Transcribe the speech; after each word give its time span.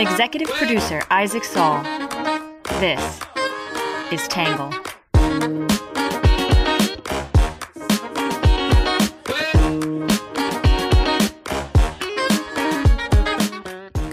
Executive 0.00 0.48
producer 0.48 1.02
Isaac 1.10 1.44
Saul, 1.44 1.82
this 2.80 3.20
is 4.10 4.26
Tangle. 4.28 4.70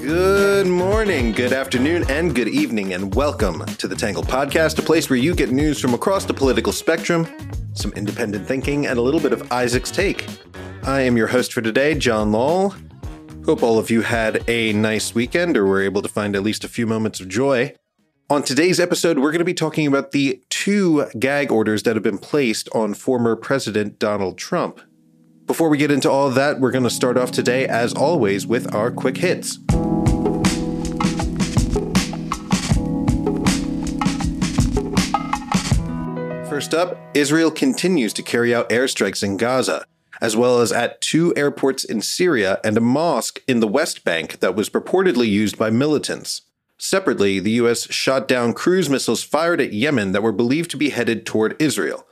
Good 0.02 0.68
morning, 0.68 1.32
good 1.32 1.54
afternoon, 1.54 2.04
and 2.10 2.36
good 2.36 2.50
evening, 2.50 2.92
and 2.92 3.16
welcome 3.16 3.66
to 3.66 3.88
the 3.88 3.96
Tangle 3.96 4.24
Podcast, 4.24 4.78
a 4.80 4.82
place 4.82 5.10
where 5.10 5.18
you 5.18 5.34
get 5.34 5.52
news 5.52 5.80
from 5.80 5.94
across 5.94 6.26
the 6.26 6.34
political 6.34 6.74
spectrum, 6.74 7.26
some 7.72 7.94
independent 7.94 8.46
thinking, 8.46 8.88
and 8.88 9.00
a 9.00 9.02
little 9.02 9.22
bit 9.22 9.32
of 9.32 9.50
Isaac's 9.54 9.92
take. 9.92 10.28
I 10.84 11.00
am 11.00 11.16
your 11.16 11.28
host 11.28 11.54
for 11.54 11.62
today, 11.62 11.96
Jon 11.96 12.34
Lall. 12.34 12.76
Hope 13.48 13.64
all 13.64 13.80
of 13.80 13.90
you 13.90 14.02
had 14.02 14.44
a 14.50 14.74
nice 14.74 15.16
weekend 15.16 15.56
or 15.56 15.66
were 15.66 15.82
able 15.82 16.02
to 16.02 16.10
find 16.10 16.36
at 16.36 16.44
least 16.44 16.66
a 16.66 16.68
few 16.68 16.86
moments 16.86 17.22
of 17.22 17.30
joy. 17.30 17.74
On 18.30 18.44
today's 18.44 18.78
episode, 18.78 19.20
we're 19.20 19.32
going 19.32 19.40
to 19.40 19.46
be 19.46 19.54
talking 19.54 19.88
about 19.88 20.12
the 20.12 20.44
two 20.50 21.06
gag 21.18 21.50
orders 21.50 21.84
that 21.84 21.96
have 21.96 22.04
been 22.04 22.18
placed 22.18 22.68
on 22.76 22.94
former 22.94 23.38
President 23.38 24.00
Donald 24.00 24.38
Trump. 24.38 24.82
Before 25.46 25.70
we 25.70 25.78
get 25.78 25.92
into 25.92 26.12
all 26.12 26.28
of 26.28 26.36
that, 26.36 26.60
we're 26.60 26.72
going 26.72 26.84
to 26.84 26.90
start 26.90 27.18
off 27.18 27.32
today, 27.32 27.66
as 27.66 27.94
always, 27.94 28.46
with 28.46 28.76
our 28.76 28.92
quick 28.92 29.16
hits. 29.16 29.60
First 36.50 36.74
up, 36.74 37.00
Israel 37.14 37.52
continues 37.52 38.12
to 38.12 38.22
carry 38.22 38.54
out 38.54 38.68
airstrikes 38.68 39.24
in 39.24 39.38
Gaza, 39.38 39.86
as 40.22 40.36
well 40.36 40.60
as 40.60 40.72
at 40.72 41.02
two 41.02 41.34
airports 41.36 41.84
in 41.84 42.02
Syria 42.02 42.60
and 42.64 42.78
a 42.78 42.82
mosque 42.82 43.42
in 43.48 43.60
the 43.60 43.68
West 43.68 44.04
Bank 44.04 44.40
that 44.40 44.56
was 44.56 44.70
purportedly 44.70 45.28
used 45.28 45.58
by 45.58 45.70
militants. 45.70 46.44
Separately, 46.78 47.40
the 47.40 47.52
U.S. 47.52 47.92
shot 47.92 48.28
down 48.28 48.54
cruise 48.54 48.90
missiles 48.90 49.24
fired 49.24 49.60
at 49.60 49.74
Yemen 49.74 50.12
that 50.12 50.22
were 50.22 50.32
believed 50.32 50.70
to 50.72 50.78
be 50.78 50.90
headed 50.90 51.26
toward 51.26 51.60
Israel. 51.60 52.06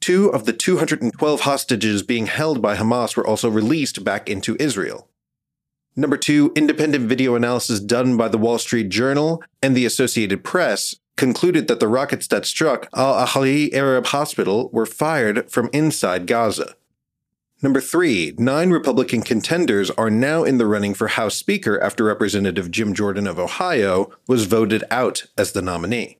Two 0.00 0.28
of 0.28 0.46
the 0.46 0.52
212 0.52 1.40
hostages 1.42 2.02
being 2.02 2.26
held 2.26 2.60
by 2.60 2.76
Hamas 2.76 3.16
were 3.16 3.26
also 3.26 3.48
released 3.48 4.04
back 4.04 4.28
into 4.28 4.56
Israel. 4.58 5.08
Number 5.94 6.16
two, 6.16 6.52
independent 6.56 7.08
video 7.08 7.34
analysis 7.34 7.78
done 7.78 8.16
by 8.16 8.28
the 8.28 8.38
Wall 8.38 8.58
Street 8.58 8.88
Journal 8.88 9.42
and 9.62 9.76
the 9.76 9.84
Associated 9.84 10.42
Press 10.42 10.96
concluded 11.16 11.68
that 11.68 11.80
the 11.80 11.88
rockets 11.88 12.26
that 12.28 12.46
struck 12.46 12.88
Al 12.96 13.26
Ahli 13.26 13.72
Arab 13.74 14.06
Hospital 14.06 14.70
were 14.72 14.86
fired 14.86 15.50
from 15.50 15.68
inside 15.72 16.26
Gaza. 16.26 16.74
Number 17.62 17.80
three, 17.80 18.34
nine 18.38 18.70
Republican 18.70 19.22
contenders 19.22 19.88
are 19.92 20.10
now 20.10 20.42
in 20.42 20.58
the 20.58 20.66
running 20.66 20.94
for 20.94 21.06
House 21.06 21.36
Speaker 21.36 21.80
after 21.80 22.02
Representative 22.02 22.72
Jim 22.72 22.92
Jordan 22.92 23.28
of 23.28 23.38
Ohio 23.38 24.10
was 24.26 24.46
voted 24.46 24.82
out 24.90 25.26
as 25.38 25.52
the 25.52 25.62
nominee. 25.62 26.18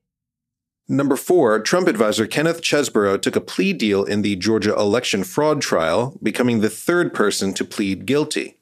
Number 0.89 1.17
four, 1.17 1.59
Trump 1.59 1.89
advisor 1.89 2.29
Kenneth 2.29 2.61
Chesebro 2.61 3.21
took 3.21 3.35
a 3.35 3.41
plea 3.41 3.73
deal 3.73 4.05
in 4.05 4.23
the 4.23 4.37
Georgia 4.37 4.73
election 4.75 5.25
fraud 5.25 5.61
trial, 5.61 6.17
becoming 6.23 6.61
the 6.61 6.71
third 6.71 7.13
person 7.13 7.53
to 7.55 7.65
plead 7.65 8.07
guilty. 8.07 8.59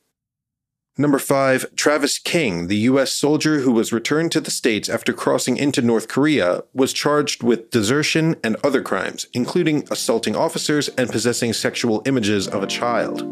Number 0.99 1.19
five, 1.19 1.75
Travis 1.77 2.19
King, 2.19 2.67
the 2.67 2.77
U.S. 2.77 3.15
soldier 3.15 3.61
who 3.61 3.73
was 3.73 3.93
returned 3.93 4.33
to 4.33 4.41
the 4.41 4.51
States 4.51 4.89
after 4.89 5.13
crossing 5.13 5.57
into 5.57 5.81
North 5.81 6.09
Korea, 6.09 6.63
was 6.75 6.93
charged 6.93 7.43
with 7.43 7.71
desertion 7.71 8.37
and 8.45 8.57
other 8.65 8.83
crimes, 8.83 9.27
including 9.33 9.87
assaulting 9.91 10.37
officers 10.37 10.89
and 10.91 11.09
possessing 11.09 11.53
sexual 11.53 12.03
images 12.07 12.47
of 12.49 12.63
a 12.63 12.67
child. 12.67 13.23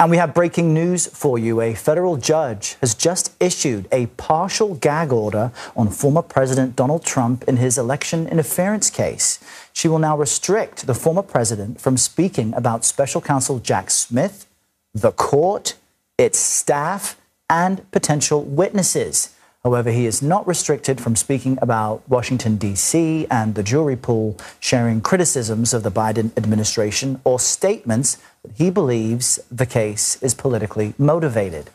And 0.00 0.10
we 0.10 0.16
have 0.16 0.34
breaking 0.34 0.74
news 0.74 1.06
for 1.06 1.38
you. 1.38 1.60
A 1.60 1.74
federal 1.74 2.16
judge 2.16 2.76
has 2.80 2.94
just 2.94 3.32
issued 3.40 3.86
a 3.92 4.06
partial 4.06 4.74
gag 4.74 5.12
order 5.12 5.52
on 5.76 5.88
former 5.88 6.22
President 6.22 6.74
Donald 6.74 7.04
Trump 7.04 7.44
in 7.44 7.58
his 7.58 7.78
election 7.78 8.26
interference 8.26 8.90
case. 8.90 9.38
She 9.72 9.86
will 9.86 10.00
now 10.00 10.16
restrict 10.16 10.88
the 10.88 10.94
former 10.94 11.22
president 11.22 11.80
from 11.80 11.96
speaking 11.96 12.52
about 12.54 12.84
special 12.84 13.20
counsel 13.20 13.60
Jack 13.60 13.88
Smith, 13.88 14.46
the 14.92 15.12
court, 15.12 15.76
its 16.18 16.40
staff, 16.40 17.16
and 17.48 17.88
potential 17.92 18.42
witnesses. 18.42 19.30
However, 19.62 19.90
he 19.90 20.06
is 20.06 20.20
not 20.20 20.46
restricted 20.46 21.00
from 21.00 21.16
speaking 21.16 21.56
about 21.62 22.02
Washington, 22.08 22.56
D.C. 22.56 23.26
and 23.30 23.54
the 23.54 23.62
jury 23.62 23.96
pool, 23.96 24.36
sharing 24.60 25.00
criticisms 25.00 25.72
of 25.72 25.82
the 25.84 25.90
Biden 25.90 26.36
administration 26.36 27.20
or 27.24 27.40
statements 27.40 28.18
he 28.54 28.70
believes 28.70 29.40
the 29.50 29.66
case 29.66 30.22
is 30.22 30.34
politically 30.34 30.94
motivated. 30.98 31.70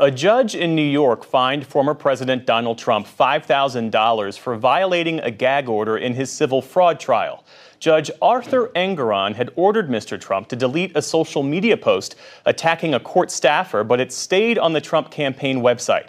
A 0.00 0.10
judge 0.10 0.56
in 0.56 0.74
New 0.74 0.82
York 0.82 1.24
fined 1.24 1.66
former 1.66 1.94
President 1.94 2.46
Donald 2.46 2.78
Trump 2.78 3.06
$5,000 3.06 4.38
for 4.38 4.56
violating 4.56 5.20
a 5.20 5.30
gag 5.30 5.68
order 5.68 5.96
in 5.96 6.14
his 6.14 6.32
civil 6.32 6.60
fraud 6.60 6.98
trial. 6.98 7.44
Judge 7.84 8.10
Arthur 8.22 8.68
Engoron 8.68 9.34
had 9.34 9.50
ordered 9.56 9.90
Mr. 9.90 10.18
Trump 10.18 10.48
to 10.48 10.56
delete 10.56 10.96
a 10.96 11.02
social 11.02 11.42
media 11.42 11.76
post 11.76 12.16
attacking 12.46 12.94
a 12.94 12.98
court 12.98 13.30
staffer, 13.30 13.84
but 13.84 14.00
it 14.00 14.10
stayed 14.10 14.56
on 14.56 14.72
the 14.72 14.80
Trump 14.80 15.10
campaign 15.10 15.58
website. 15.58 16.08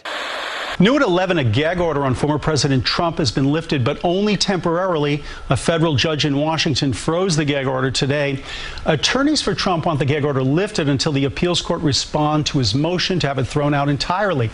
New 0.80 0.96
at 0.96 1.02
11, 1.02 1.38
a 1.38 1.44
gag 1.44 1.82
order 1.82 2.06
on 2.06 2.16
former 2.16 2.40
President 2.40 2.86
Trump 2.86 3.18
has 3.18 3.30
been 3.30 3.52
lifted, 3.52 3.84
but 3.84 4.00
only 4.06 4.38
temporarily. 4.38 5.22
A 5.50 5.58
federal 5.58 5.98
judge 5.98 6.24
in 6.24 6.38
Washington 6.38 6.94
froze 6.94 7.36
the 7.36 7.44
gag 7.44 7.68
order 7.68 7.92
today. 7.92 8.42
Attorneys 8.86 9.42
for 9.42 9.54
Trump 9.54 9.86
want 9.86 10.00
the 10.00 10.06
gag 10.06 10.24
order 10.24 10.44
lifted 10.44 10.88
until 10.88 11.12
the 11.12 11.26
appeals 11.26 11.62
court 11.62 11.82
respond 11.82 12.46
to 12.46 12.58
his 12.58 12.74
motion 12.74 13.20
to 13.20 13.28
have 13.28 13.38
it 13.38 13.48
thrown 13.48 13.74
out 13.74 13.90
entirely. 13.90 14.50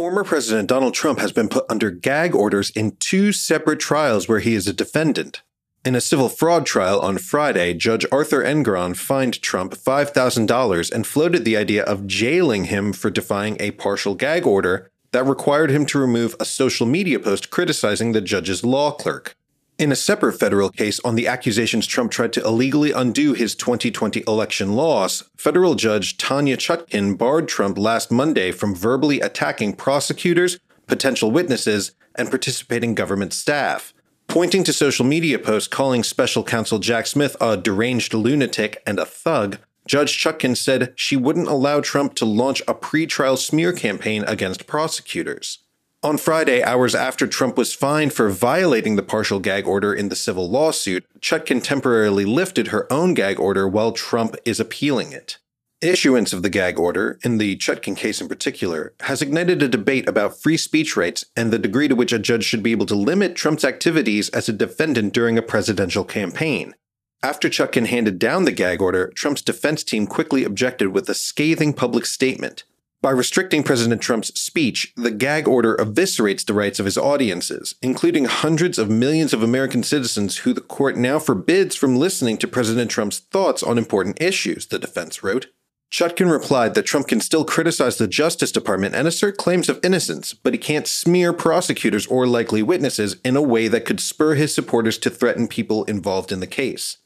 Former 0.00 0.24
President 0.24 0.66
Donald 0.66 0.94
Trump 0.94 1.18
has 1.18 1.30
been 1.30 1.50
put 1.50 1.66
under 1.68 1.90
gag 1.90 2.34
orders 2.34 2.70
in 2.70 2.96
two 3.00 3.32
separate 3.32 3.80
trials 3.80 4.26
where 4.26 4.38
he 4.38 4.54
is 4.54 4.66
a 4.66 4.72
defendant. 4.72 5.42
In 5.84 5.94
a 5.94 6.00
civil 6.00 6.30
fraud 6.30 6.64
trial 6.64 6.98
on 7.00 7.18
Friday, 7.18 7.74
Judge 7.74 8.06
Arthur 8.10 8.42
Engoron 8.42 8.96
fined 8.96 9.42
Trump 9.42 9.74
$5,000 9.74 10.90
and 10.90 11.06
floated 11.06 11.44
the 11.44 11.58
idea 11.58 11.84
of 11.84 12.06
jailing 12.06 12.64
him 12.64 12.94
for 12.94 13.10
defying 13.10 13.58
a 13.60 13.72
partial 13.72 14.14
gag 14.14 14.46
order 14.46 14.90
that 15.12 15.26
required 15.26 15.70
him 15.70 15.84
to 15.84 15.98
remove 15.98 16.34
a 16.40 16.46
social 16.46 16.86
media 16.86 17.20
post 17.20 17.50
criticizing 17.50 18.12
the 18.12 18.22
judge's 18.22 18.64
law 18.64 18.92
clerk. 18.92 19.36
In 19.80 19.90
a 19.90 19.96
separate 19.96 20.34
federal 20.34 20.68
case 20.68 21.00
on 21.06 21.14
the 21.14 21.26
accusations 21.26 21.86
Trump 21.86 22.12
tried 22.12 22.34
to 22.34 22.44
illegally 22.44 22.92
undo 22.92 23.32
his 23.32 23.54
2020 23.54 24.22
election 24.28 24.74
loss, 24.74 25.24
federal 25.38 25.74
judge 25.74 26.18
Tanya 26.18 26.58
Chutkan 26.58 27.16
barred 27.16 27.48
Trump 27.48 27.78
last 27.78 28.10
Monday 28.10 28.52
from 28.52 28.74
verbally 28.74 29.22
attacking 29.22 29.72
prosecutors, 29.72 30.58
potential 30.86 31.30
witnesses, 31.30 31.92
and 32.14 32.28
participating 32.28 32.94
government 32.94 33.32
staff. 33.32 33.94
Pointing 34.28 34.64
to 34.64 34.72
social 34.74 35.06
media 35.06 35.38
posts 35.38 35.66
calling 35.66 36.02
special 36.02 36.44
counsel 36.44 36.78
Jack 36.78 37.06
Smith 37.06 37.34
a 37.40 37.56
deranged 37.56 38.12
lunatic 38.12 38.82
and 38.86 38.98
a 38.98 39.06
thug, 39.06 39.56
Judge 39.88 40.22
Chutkan 40.22 40.58
said 40.58 40.92
she 40.94 41.16
wouldn't 41.16 41.48
allow 41.48 41.80
Trump 41.80 42.12
to 42.16 42.26
launch 42.26 42.60
a 42.68 42.74
pre-trial 42.74 43.38
smear 43.38 43.72
campaign 43.72 44.24
against 44.26 44.66
prosecutors. 44.66 45.60
On 46.02 46.16
Friday, 46.16 46.62
hours 46.62 46.94
after 46.94 47.26
Trump 47.26 47.58
was 47.58 47.74
fined 47.74 48.14
for 48.14 48.30
violating 48.30 48.96
the 48.96 49.02
partial 49.02 49.38
gag 49.38 49.66
order 49.66 49.92
in 49.92 50.08
the 50.08 50.16
civil 50.16 50.48
lawsuit, 50.48 51.04
Chutkan 51.20 51.62
temporarily 51.62 52.24
lifted 52.24 52.68
her 52.68 52.90
own 52.90 53.12
gag 53.12 53.38
order 53.38 53.68
while 53.68 53.92
Trump 53.92 54.34
is 54.46 54.58
appealing 54.58 55.12
it. 55.12 55.36
Issuance 55.82 56.32
of 56.32 56.42
the 56.42 56.48
gag 56.48 56.78
order, 56.78 57.18
in 57.22 57.36
the 57.36 57.54
Chutkan 57.56 57.98
case 57.98 58.18
in 58.18 58.28
particular, 58.28 58.94
has 59.00 59.20
ignited 59.20 59.62
a 59.62 59.68
debate 59.68 60.08
about 60.08 60.40
free 60.40 60.56
speech 60.56 60.96
rights 60.96 61.26
and 61.36 61.50
the 61.50 61.58
degree 61.58 61.86
to 61.86 61.94
which 61.94 62.14
a 62.14 62.18
judge 62.18 62.44
should 62.44 62.62
be 62.62 62.72
able 62.72 62.86
to 62.86 62.94
limit 62.94 63.36
Trump's 63.36 63.64
activities 63.64 64.30
as 64.30 64.48
a 64.48 64.54
defendant 64.54 65.12
during 65.12 65.36
a 65.36 65.42
presidential 65.42 66.04
campaign. 66.04 66.74
After 67.22 67.50
Chutkan 67.50 67.88
handed 67.88 68.18
down 68.18 68.46
the 68.46 68.52
gag 68.52 68.80
order, 68.80 69.12
Trump's 69.14 69.42
defense 69.42 69.84
team 69.84 70.06
quickly 70.06 70.44
objected 70.44 70.94
with 70.94 71.10
a 71.10 71.14
scathing 71.14 71.74
public 71.74 72.06
statement. 72.06 72.64
By 73.02 73.12
restricting 73.12 73.62
President 73.62 74.02
Trump's 74.02 74.38
speech, 74.38 74.92
the 74.94 75.10
gag 75.10 75.48
order 75.48 75.74
eviscerates 75.76 76.44
the 76.44 76.52
rights 76.52 76.78
of 76.78 76.84
his 76.84 76.98
audiences, 76.98 77.74
including 77.80 78.26
hundreds 78.26 78.78
of 78.78 78.90
millions 78.90 79.32
of 79.32 79.42
American 79.42 79.82
citizens 79.82 80.38
who 80.38 80.52
the 80.52 80.60
court 80.60 80.98
now 80.98 81.18
forbids 81.18 81.74
from 81.74 81.96
listening 81.96 82.36
to 82.36 82.46
President 82.46 82.90
Trump's 82.90 83.20
thoughts 83.20 83.62
on 83.62 83.78
important 83.78 84.20
issues, 84.20 84.66
the 84.66 84.78
defense 84.78 85.22
wrote. 85.22 85.46
Chutkan 85.90 86.30
replied 86.30 86.74
that 86.74 86.82
Trump 86.82 87.08
can 87.08 87.20
still 87.20 87.46
criticize 87.46 87.96
the 87.96 88.06
Justice 88.06 88.52
Department 88.52 88.94
and 88.94 89.08
assert 89.08 89.38
claims 89.38 89.70
of 89.70 89.80
innocence, 89.82 90.34
but 90.34 90.52
he 90.52 90.58
can't 90.58 90.86
smear 90.86 91.32
prosecutors 91.32 92.06
or 92.06 92.26
likely 92.26 92.62
witnesses 92.62 93.16
in 93.24 93.34
a 93.34 93.42
way 93.42 93.66
that 93.66 93.86
could 93.86 94.00
spur 94.00 94.34
his 94.34 94.54
supporters 94.54 94.98
to 94.98 95.08
threaten 95.08 95.48
people 95.48 95.84
involved 95.84 96.30
in 96.30 96.40
the 96.40 96.46
case. 96.46 96.98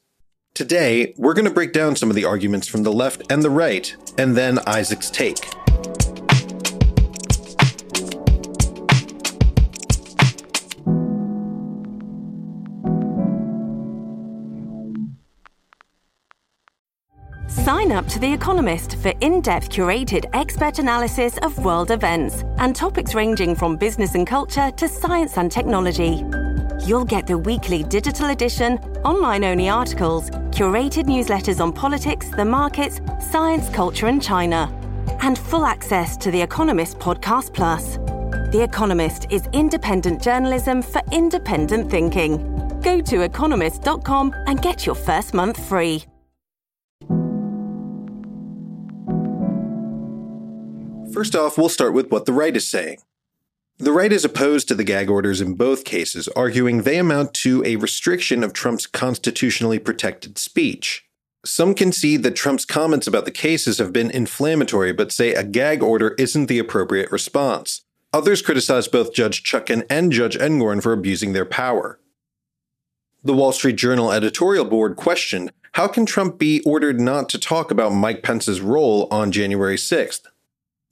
Today, 0.54 1.12
we're 1.16 1.34
going 1.34 1.46
to 1.46 1.50
break 1.50 1.72
down 1.72 1.96
some 1.96 2.10
of 2.10 2.14
the 2.14 2.24
arguments 2.24 2.68
from 2.68 2.84
the 2.84 2.92
left 2.92 3.24
and 3.28 3.42
the 3.42 3.50
right, 3.50 3.92
and 4.18 4.36
then 4.36 4.60
Isaac's 4.68 5.10
take. 5.10 5.44
Sign 17.48 17.90
up 17.90 18.06
to 18.06 18.20
The 18.20 18.32
Economist 18.32 18.94
for 18.98 19.12
in 19.20 19.40
depth 19.40 19.70
curated 19.70 20.26
expert 20.34 20.78
analysis 20.78 21.36
of 21.38 21.58
world 21.64 21.90
events 21.90 22.44
and 22.58 22.76
topics 22.76 23.12
ranging 23.16 23.56
from 23.56 23.76
business 23.76 24.14
and 24.14 24.24
culture 24.24 24.70
to 24.70 24.86
science 24.86 25.36
and 25.36 25.50
technology. 25.50 26.22
You'll 26.86 27.04
get 27.04 27.26
the 27.26 27.38
weekly 27.38 27.82
digital 27.82 28.30
edition, 28.30 28.76
online 29.04 29.42
only 29.42 29.68
articles, 29.68 30.30
curated 30.54 31.06
newsletters 31.06 31.60
on 31.60 31.72
politics, 31.72 32.28
the 32.28 32.44
markets, 32.44 33.00
science, 33.32 33.68
culture, 33.70 34.06
and 34.06 34.22
China, 34.22 34.70
and 35.20 35.36
full 35.36 35.66
access 35.66 36.16
to 36.18 36.30
The 36.30 36.40
Economist 36.40 37.00
Podcast 37.00 37.52
Plus. 37.52 37.96
The 38.52 38.62
Economist 38.62 39.26
is 39.30 39.48
independent 39.52 40.22
journalism 40.22 40.80
for 40.80 41.02
independent 41.10 41.90
thinking. 41.90 42.38
Go 42.82 43.00
to 43.00 43.22
economist.com 43.22 44.32
and 44.46 44.62
get 44.62 44.86
your 44.86 44.94
first 44.94 45.34
month 45.34 45.58
free. 45.58 46.04
First 51.12 51.34
off, 51.34 51.58
we'll 51.58 51.68
start 51.68 51.94
with 51.94 52.10
what 52.10 52.26
the 52.26 52.32
right 52.32 52.56
is 52.56 52.68
saying. 52.68 52.98
The 53.78 53.92
right 53.92 54.12
is 54.12 54.24
opposed 54.24 54.68
to 54.68 54.76
the 54.76 54.84
gag 54.84 55.10
orders 55.10 55.40
in 55.40 55.54
both 55.54 55.84
cases, 55.84 56.28
arguing 56.28 56.82
they 56.82 56.96
amount 56.96 57.34
to 57.34 57.60
a 57.66 57.74
restriction 57.74 58.44
of 58.44 58.52
Trump's 58.52 58.86
constitutionally 58.86 59.80
protected 59.80 60.38
speech. 60.38 61.04
Some 61.44 61.74
concede 61.74 62.22
that 62.22 62.36
Trump's 62.36 62.64
comments 62.64 63.08
about 63.08 63.24
the 63.24 63.32
cases 63.32 63.78
have 63.78 63.92
been 63.92 64.12
inflammatory, 64.12 64.92
but 64.92 65.10
say 65.10 65.34
a 65.34 65.42
gag 65.42 65.82
order 65.82 66.14
isn't 66.18 66.46
the 66.46 66.60
appropriate 66.60 67.10
response. 67.10 67.82
Others 68.12 68.42
criticize 68.42 68.86
both 68.86 69.12
Judge 69.12 69.42
Chutkan 69.42 69.84
and 69.90 70.12
Judge 70.12 70.38
Engoron 70.38 70.80
for 70.80 70.92
abusing 70.92 71.32
their 71.32 71.44
power. 71.44 71.98
The 73.24 73.34
Wall 73.34 73.50
Street 73.50 73.76
Journal 73.76 74.12
editorial 74.12 74.66
board 74.66 74.94
questioned 74.94 75.50
how 75.72 75.88
can 75.88 76.06
Trump 76.06 76.38
be 76.38 76.60
ordered 76.60 77.00
not 77.00 77.28
to 77.30 77.40
talk 77.40 77.72
about 77.72 77.90
Mike 77.90 78.22
Pence's 78.22 78.60
role 78.60 79.08
on 79.10 79.32
January 79.32 79.76
6th? 79.76 80.28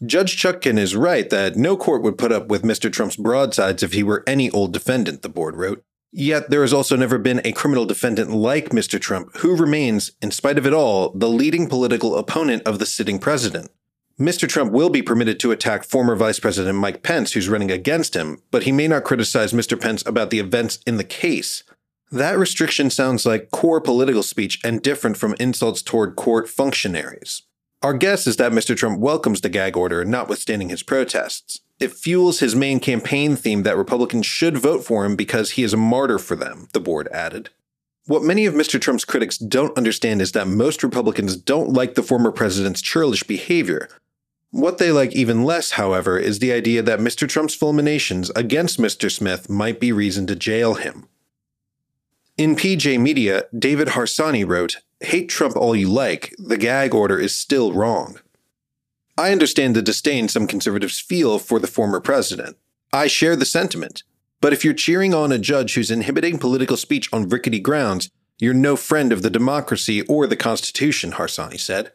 Judge 0.04 0.36
Chutkan 0.36 0.78
is 0.78 0.96
right 0.96 1.30
that 1.30 1.54
no 1.54 1.76
court 1.76 2.02
would 2.02 2.18
put 2.18 2.32
up 2.32 2.48
with 2.48 2.64
Mr. 2.64 2.92
Trump's 2.92 3.14
broadsides 3.14 3.84
if 3.84 3.92
he 3.92 4.02
were 4.02 4.24
any 4.26 4.50
old 4.50 4.72
defendant, 4.72 5.22
the 5.22 5.28
board 5.28 5.54
wrote. 5.54 5.84
Yet 6.10 6.50
there 6.50 6.62
has 6.62 6.72
also 6.72 6.96
never 6.96 7.18
been 7.18 7.40
a 7.44 7.52
criminal 7.52 7.84
defendant 7.84 8.32
like 8.32 8.70
Mr. 8.70 9.00
Trump 9.00 9.36
who 9.36 9.56
remains, 9.56 10.10
in 10.20 10.32
spite 10.32 10.58
of 10.58 10.66
it 10.66 10.74
all, 10.74 11.10
the 11.10 11.28
leading 11.28 11.68
political 11.68 12.16
opponent 12.16 12.64
of 12.64 12.80
the 12.80 12.86
sitting 12.86 13.20
president. 13.20 13.70
Mr. 14.18 14.48
Trump 14.48 14.72
will 14.72 14.90
be 14.90 15.02
permitted 15.02 15.38
to 15.38 15.52
attack 15.52 15.84
former 15.84 16.16
Vice 16.16 16.40
President 16.40 16.76
Mike 16.76 17.04
Pence, 17.04 17.32
who's 17.32 17.48
running 17.48 17.70
against 17.70 18.14
him, 18.14 18.42
but 18.50 18.64
he 18.64 18.72
may 18.72 18.88
not 18.88 19.04
criticize 19.04 19.52
Mr. 19.52 19.80
Pence 19.80 20.04
about 20.04 20.30
the 20.30 20.40
events 20.40 20.80
in 20.84 20.96
the 20.96 21.04
case. 21.04 21.62
That 22.10 22.38
restriction 22.38 22.90
sounds 22.90 23.24
like 23.24 23.52
core 23.52 23.80
political 23.80 24.24
speech 24.24 24.58
and 24.64 24.82
different 24.82 25.16
from 25.16 25.36
insults 25.38 25.80
toward 25.80 26.16
court 26.16 26.48
functionaries. 26.48 27.42
Our 27.82 27.94
guess 27.94 28.28
is 28.28 28.36
that 28.36 28.52
Mr. 28.52 28.76
Trump 28.76 29.00
welcomes 29.00 29.40
the 29.40 29.48
gag 29.48 29.76
order, 29.76 30.04
notwithstanding 30.04 30.68
his 30.68 30.84
protests. 30.84 31.60
It 31.80 31.92
fuels 31.92 32.38
his 32.38 32.54
main 32.54 32.78
campaign 32.78 33.34
theme 33.34 33.64
that 33.64 33.76
Republicans 33.76 34.24
should 34.24 34.56
vote 34.56 34.84
for 34.84 35.04
him 35.04 35.16
because 35.16 35.52
he 35.52 35.64
is 35.64 35.72
a 35.72 35.76
martyr 35.76 36.20
for 36.20 36.36
them, 36.36 36.68
the 36.72 36.80
board 36.80 37.08
added. 37.08 37.50
What 38.06 38.22
many 38.22 38.46
of 38.46 38.54
Mr. 38.54 38.80
Trump's 38.80 39.04
critics 39.04 39.36
don't 39.36 39.76
understand 39.76 40.22
is 40.22 40.30
that 40.32 40.46
most 40.46 40.84
Republicans 40.84 41.36
don't 41.36 41.72
like 41.72 41.96
the 41.96 42.04
former 42.04 42.30
president's 42.30 42.82
churlish 42.82 43.24
behavior. 43.24 43.88
What 44.52 44.78
they 44.78 44.92
like 44.92 45.12
even 45.16 45.42
less, 45.44 45.72
however, 45.72 46.18
is 46.18 46.38
the 46.38 46.52
idea 46.52 46.82
that 46.82 47.00
Mr. 47.00 47.28
Trump's 47.28 47.54
fulminations 47.54 48.30
against 48.36 48.78
Mr. 48.78 49.10
Smith 49.10 49.50
might 49.50 49.80
be 49.80 49.90
reason 49.90 50.28
to 50.28 50.36
jail 50.36 50.74
him. 50.74 51.08
In 52.38 52.56
PJ 52.56 52.98
Media, 52.98 53.44
David 53.56 53.88
Harsanyi 53.88 54.48
wrote, 54.48 54.78
Hate 55.00 55.28
Trump 55.28 55.54
all 55.54 55.76
you 55.76 55.88
like, 55.90 56.34
the 56.38 56.56
gag 56.56 56.94
order 56.94 57.18
is 57.18 57.36
still 57.36 57.74
wrong. 57.74 58.18
I 59.18 59.32
understand 59.32 59.76
the 59.76 59.82
disdain 59.82 60.28
some 60.28 60.46
conservatives 60.46 60.98
feel 60.98 61.38
for 61.38 61.58
the 61.58 61.66
former 61.66 62.00
president. 62.00 62.56
I 62.90 63.06
share 63.06 63.36
the 63.36 63.44
sentiment. 63.44 64.02
But 64.40 64.54
if 64.54 64.64
you're 64.64 64.72
cheering 64.72 65.12
on 65.12 65.30
a 65.30 65.38
judge 65.38 65.74
who's 65.74 65.90
inhibiting 65.90 66.38
political 66.38 66.78
speech 66.78 67.12
on 67.12 67.28
rickety 67.28 67.60
grounds, 67.60 68.10
you're 68.38 68.54
no 68.54 68.76
friend 68.76 69.12
of 69.12 69.20
the 69.20 69.30
democracy 69.30 70.00
or 70.02 70.26
the 70.26 70.34
Constitution, 70.34 71.12
Harsanyi 71.12 71.60
said. 71.60 71.92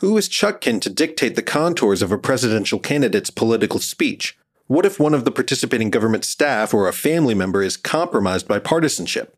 Who 0.00 0.16
is 0.18 0.28
Chutkan 0.28 0.80
to 0.82 0.90
dictate 0.90 1.36
the 1.36 1.42
contours 1.42 2.02
of 2.02 2.12
a 2.12 2.18
presidential 2.18 2.78
candidate's 2.78 3.30
political 3.30 3.80
speech? 3.80 4.36
What 4.66 4.84
if 4.84 5.00
one 5.00 5.14
of 5.14 5.24
the 5.24 5.32
participating 5.32 5.88
government 5.88 6.26
staff 6.26 6.74
or 6.74 6.86
a 6.86 6.92
family 6.92 7.34
member 7.34 7.62
is 7.62 7.78
compromised 7.78 8.46
by 8.46 8.58
partisanship? 8.58 9.34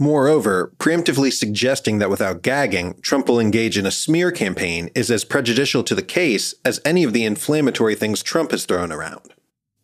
Moreover, 0.00 0.72
preemptively 0.78 1.32
suggesting 1.32 1.98
that 1.98 2.10
without 2.10 2.42
gagging, 2.42 3.00
Trump 3.02 3.28
will 3.28 3.40
engage 3.40 3.76
in 3.76 3.84
a 3.84 3.90
smear 3.90 4.30
campaign 4.30 4.90
is 4.94 5.10
as 5.10 5.24
prejudicial 5.24 5.82
to 5.82 5.94
the 5.94 6.02
case 6.02 6.54
as 6.64 6.80
any 6.84 7.02
of 7.02 7.12
the 7.12 7.24
inflammatory 7.24 7.96
things 7.96 8.22
Trump 8.22 8.52
has 8.52 8.64
thrown 8.64 8.92
around. 8.92 9.34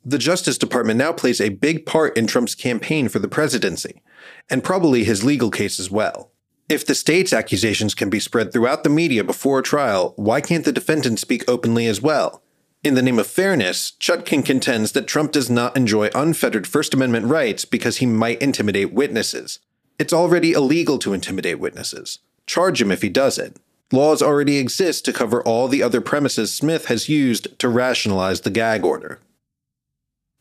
The 0.04 0.18
Justice 0.18 0.56
Department 0.56 0.98
now 0.98 1.12
plays 1.12 1.40
a 1.40 1.48
big 1.48 1.84
part 1.84 2.16
in 2.16 2.28
Trump's 2.28 2.54
campaign 2.54 3.08
for 3.08 3.18
the 3.18 3.26
presidency, 3.26 4.02
and 4.48 4.62
probably 4.62 5.02
his 5.02 5.24
legal 5.24 5.50
case 5.50 5.80
as 5.80 5.90
well. 5.90 6.30
If 6.68 6.86
the 6.86 6.94
state's 6.94 7.32
accusations 7.32 7.94
can 7.94 8.08
be 8.08 8.20
spread 8.20 8.52
throughout 8.52 8.84
the 8.84 8.90
media 8.90 9.24
before 9.24 9.58
a 9.58 9.62
trial, 9.64 10.14
why 10.16 10.40
can't 10.40 10.64
the 10.64 10.72
defendant 10.72 11.18
speak 11.18 11.42
openly 11.48 11.86
as 11.86 12.00
well? 12.00 12.42
In 12.84 12.94
the 12.94 13.02
name 13.02 13.18
of 13.18 13.26
fairness, 13.26 13.94
Chutkan 13.98 14.44
contends 14.44 14.92
that 14.92 15.08
Trump 15.08 15.32
does 15.32 15.50
not 15.50 15.76
enjoy 15.76 16.10
unfettered 16.14 16.66
First 16.66 16.94
Amendment 16.94 17.26
rights 17.26 17.64
because 17.64 17.96
he 17.96 18.06
might 18.06 18.40
intimidate 18.40 18.92
witnesses. 18.92 19.58
It's 19.98 20.12
already 20.12 20.52
illegal 20.52 20.98
to 20.98 21.12
intimidate 21.12 21.60
witnesses. 21.60 22.18
Charge 22.46 22.82
him 22.82 22.90
if 22.90 23.02
he 23.02 23.08
does 23.08 23.38
it. 23.38 23.56
Laws 23.92 24.22
already 24.22 24.58
exist 24.58 25.04
to 25.04 25.12
cover 25.12 25.42
all 25.42 25.68
the 25.68 25.82
other 25.82 26.00
premises 26.00 26.52
Smith 26.52 26.86
has 26.86 27.08
used 27.08 27.56
to 27.60 27.68
rationalize 27.68 28.40
the 28.40 28.50
gag 28.50 28.84
order. 28.84 29.20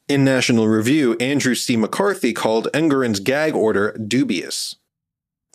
In 0.10 0.24
National 0.24 0.68
Review, 0.68 1.16
Andrew 1.20 1.56
C. 1.56 1.78
McCarthy 1.78 2.34
called 2.34 2.68
Engoron's 2.74 3.20
gag 3.20 3.54
order 3.54 3.92
dubious. 3.94 4.76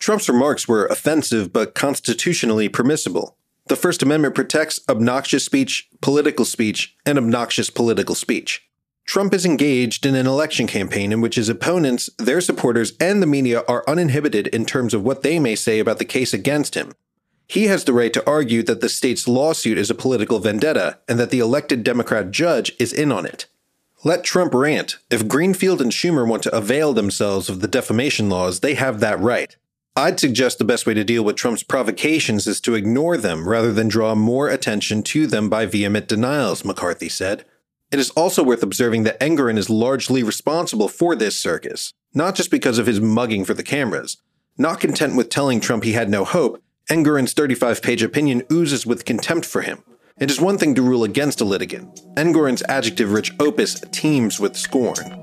Trump's 0.00 0.28
remarks 0.28 0.68
were 0.68 0.86
offensive 0.86 1.52
but 1.52 1.74
constitutionally 1.74 2.68
permissible. 2.68 3.36
The 3.66 3.76
First 3.76 4.02
Amendment 4.02 4.34
protects 4.34 4.80
obnoxious 4.88 5.44
speech, 5.44 5.88
political 6.00 6.44
speech, 6.44 6.96
and 7.04 7.18
obnoxious 7.18 7.68
political 7.68 8.14
speech. 8.14 8.67
Trump 9.08 9.32
is 9.32 9.46
engaged 9.46 10.04
in 10.04 10.14
an 10.14 10.26
election 10.26 10.66
campaign 10.66 11.12
in 11.12 11.22
which 11.22 11.36
his 11.36 11.48
opponents, 11.48 12.10
their 12.18 12.42
supporters, 12.42 12.92
and 13.00 13.22
the 13.22 13.26
media 13.26 13.62
are 13.66 13.82
uninhibited 13.88 14.48
in 14.48 14.66
terms 14.66 14.92
of 14.92 15.02
what 15.02 15.22
they 15.22 15.38
may 15.38 15.54
say 15.54 15.78
about 15.78 15.98
the 15.98 16.04
case 16.04 16.34
against 16.34 16.74
him. 16.74 16.92
He 17.46 17.68
has 17.68 17.84
the 17.84 17.94
right 17.94 18.12
to 18.12 18.26
argue 18.28 18.62
that 18.64 18.82
the 18.82 18.88
state's 18.90 19.26
lawsuit 19.26 19.78
is 19.78 19.88
a 19.88 19.94
political 19.94 20.40
vendetta 20.40 20.98
and 21.08 21.18
that 21.18 21.30
the 21.30 21.38
elected 21.38 21.82
Democrat 21.82 22.30
judge 22.30 22.72
is 22.78 22.92
in 22.92 23.10
on 23.10 23.24
it. 23.24 23.46
Let 24.04 24.24
Trump 24.24 24.52
rant. 24.52 24.98
If 25.10 25.26
Greenfield 25.26 25.80
and 25.80 25.90
Schumer 25.90 26.28
want 26.28 26.42
to 26.42 26.54
avail 26.54 26.92
themselves 26.92 27.48
of 27.48 27.60
the 27.60 27.66
defamation 27.66 28.28
laws, 28.28 28.60
they 28.60 28.74
have 28.74 29.00
that 29.00 29.18
right. 29.20 29.56
I'd 29.96 30.20
suggest 30.20 30.58
the 30.58 30.64
best 30.64 30.84
way 30.84 30.92
to 30.92 31.02
deal 31.02 31.24
with 31.24 31.36
Trump's 31.36 31.62
provocations 31.62 32.46
is 32.46 32.60
to 32.60 32.74
ignore 32.74 33.16
them 33.16 33.48
rather 33.48 33.72
than 33.72 33.88
draw 33.88 34.14
more 34.14 34.50
attention 34.50 35.02
to 35.04 35.26
them 35.26 35.48
by 35.48 35.64
vehement 35.64 36.08
denials, 36.08 36.62
McCarthy 36.62 37.08
said. 37.08 37.46
It 37.90 37.98
is 37.98 38.10
also 38.10 38.42
worth 38.42 38.62
observing 38.62 39.04
that 39.04 39.18
Engoron 39.18 39.56
is 39.56 39.70
largely 39.70 40.22
responsible 40.22 40.88
for 40.88 41.16
this 41.16 41.40
circus, 41.40 41.94
not 42.12 42.34
just 42.34 42.50
because 42.50 42.78
of 42.78 42.86
his 42.86 43.00
mugging 43.00 43.46
for 43.46 43.54
the 43.54 43.62
cameras. 43.62 44.18
Not 44.58 44.80
content 44.80 45.16
with 45.16 45.30
telling 45.30 45.58
Trump 45.60 45.84
he 45.84 45.92
had 45.92 46.10
no 46.10 46.24
hope, 46.24 46.62
Engoron's 46.90 47.32
35 47.32 47.80
page 47.80 48.02
opinion 48.02 48.42
oozes 48.52 48.84
with 48.84 49.06
contempt 49.06 49.46
for 49.46 49.62
him. 49.62 49.82
It 50.20 50.30
is 50.30 50.40
one 50.40 50.58
thing 50.58 50.74
to 50.74 50.82
rule 50.82 51.04
against 51.04 51.40
a 51.40 51.44
litigant. 51.44 52.00
Engoron's 52.16 52.62
adjective 52.68 53.12
rich 53.12 53.32
opus 53.40 53.80
teems 53.92 54.38
with 54.38 54.56
scorn. 54.56 55.22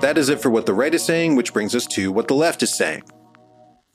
That 0.00 0.18
is 0.18 0.28
it 0.28 0.40
for 0.40 0.50
what 0.50 0.66
the 0.66 0.74
right 0.74 0.94
is 0.94 1.04
saying, 1.04 1.36
which 1.36 1.52
brings 1.52 1.74
us 1.74 1.86
to 1.86 2.12
what 2.12 2.28
the 2.28 2.34
left 2.34 2.62
is 2.62 2.76
saying. 2.76 3.02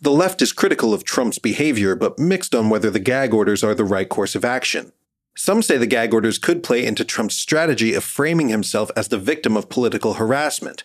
The 0.01 0.11
left 0.11 0.41
is 0.41 0.51
critical 0.51 0.93
of 0.93 1.05
Trump's 1.05 1.39
behavior, 1.39 1.95
but 1.95 2.19
mixed 2.19 2.53
on 2.53 2.69
whether 2.69 2.89
the 2.89 2.99
gag 2.99 3.33
orders 3.33 3.63
are 3.63 3.73
the 3.73 3.85
right 3.85 4.09
course 4.09 4.35
of 4.35 4.43
action. 4.43 4.91
Some 5.35 5.61
say 5.61 5.77
the 5.77 5.87
gag 5.87 6.13
orders 6.13 6.37
could 6.37 6.61
play 6.61 6.85
into 6.85 7.05
Trump's 7.05 7.35
strategy 7.35 7.93
of 7.93 8.03
framing 8.03 8.49
himself 8.49 8.91
as 8.95 9.07
the 9.07 9.17
victim 9.17 9.55
of 9.55 9.69
political 9.69 10.15
harassment. 10.15 10.83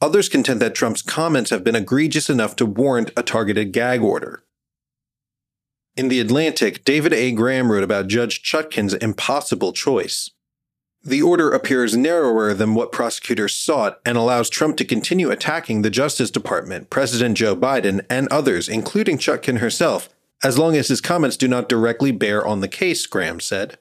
Others 0.00 0.28
contend 0.28 0.60
that 0.60 0.74
Trump's 0.74 1.02
comments 1.02 1.50
have 1.50 1.64
been 1.64 1.74
egregious 1.74 2.30
enough 2.30 2.54
to 2.56 2.66
warrant 2.66 3.10
a 3.16 3.22
targeted 3.22 3.72
gag 3.72 4.02
order. 4.02 4.44
In 5.96 6.08
The 6.08 6.20
Atlantic, 6.20 6.84
David 6.84 7.12
A. 7.12 7.32
Graham 7.32 7.72
wrote 7.72 7.82
about 7.82 8.06
Judge 8.06 8.40
Chutkan's 8.42 8.94
impossible 8.94 9.72
choice. 9.72 10.30
The 11.04 11.22
order 11.22 11.50
appears 11.52 11.96
narrower 11.96 12.52
than 12.54 12.74
what 12.74 12.92
prosecutors 12.92 13.54
sought 13.54 14.00
and 14.04 14.18
allows 14.18 14.50
Trump 14.50 14.76
to 14.78 14.84
continue 14.84 15.30
attacking 15.30 15.82
the 15.82 15.90
Justice 15.90 16.30
Department, 16.30 16.90
President 16.90 17.36
Joe 17.36 17.54
Biden, 17.54 18.04
and 18.10 18.28
others, 18.28 18.68
including 18.68 19.16
Chutkan 19.16 19.58
herself, 19.58 20.08
as 20.42 20.58
long 20.58 20.76
as 20.76 20.88
his 20.88 21.00
comments 21.00 21.36
do 21.36 21.48
not 21.48 21.68
directly 21.68 22.10
bear 22.10 22.44
on 22.46 22.60
the 22.60 22.68
case, 22.68 23.06
Graham 23.06 23.40
said. 23.40 23.78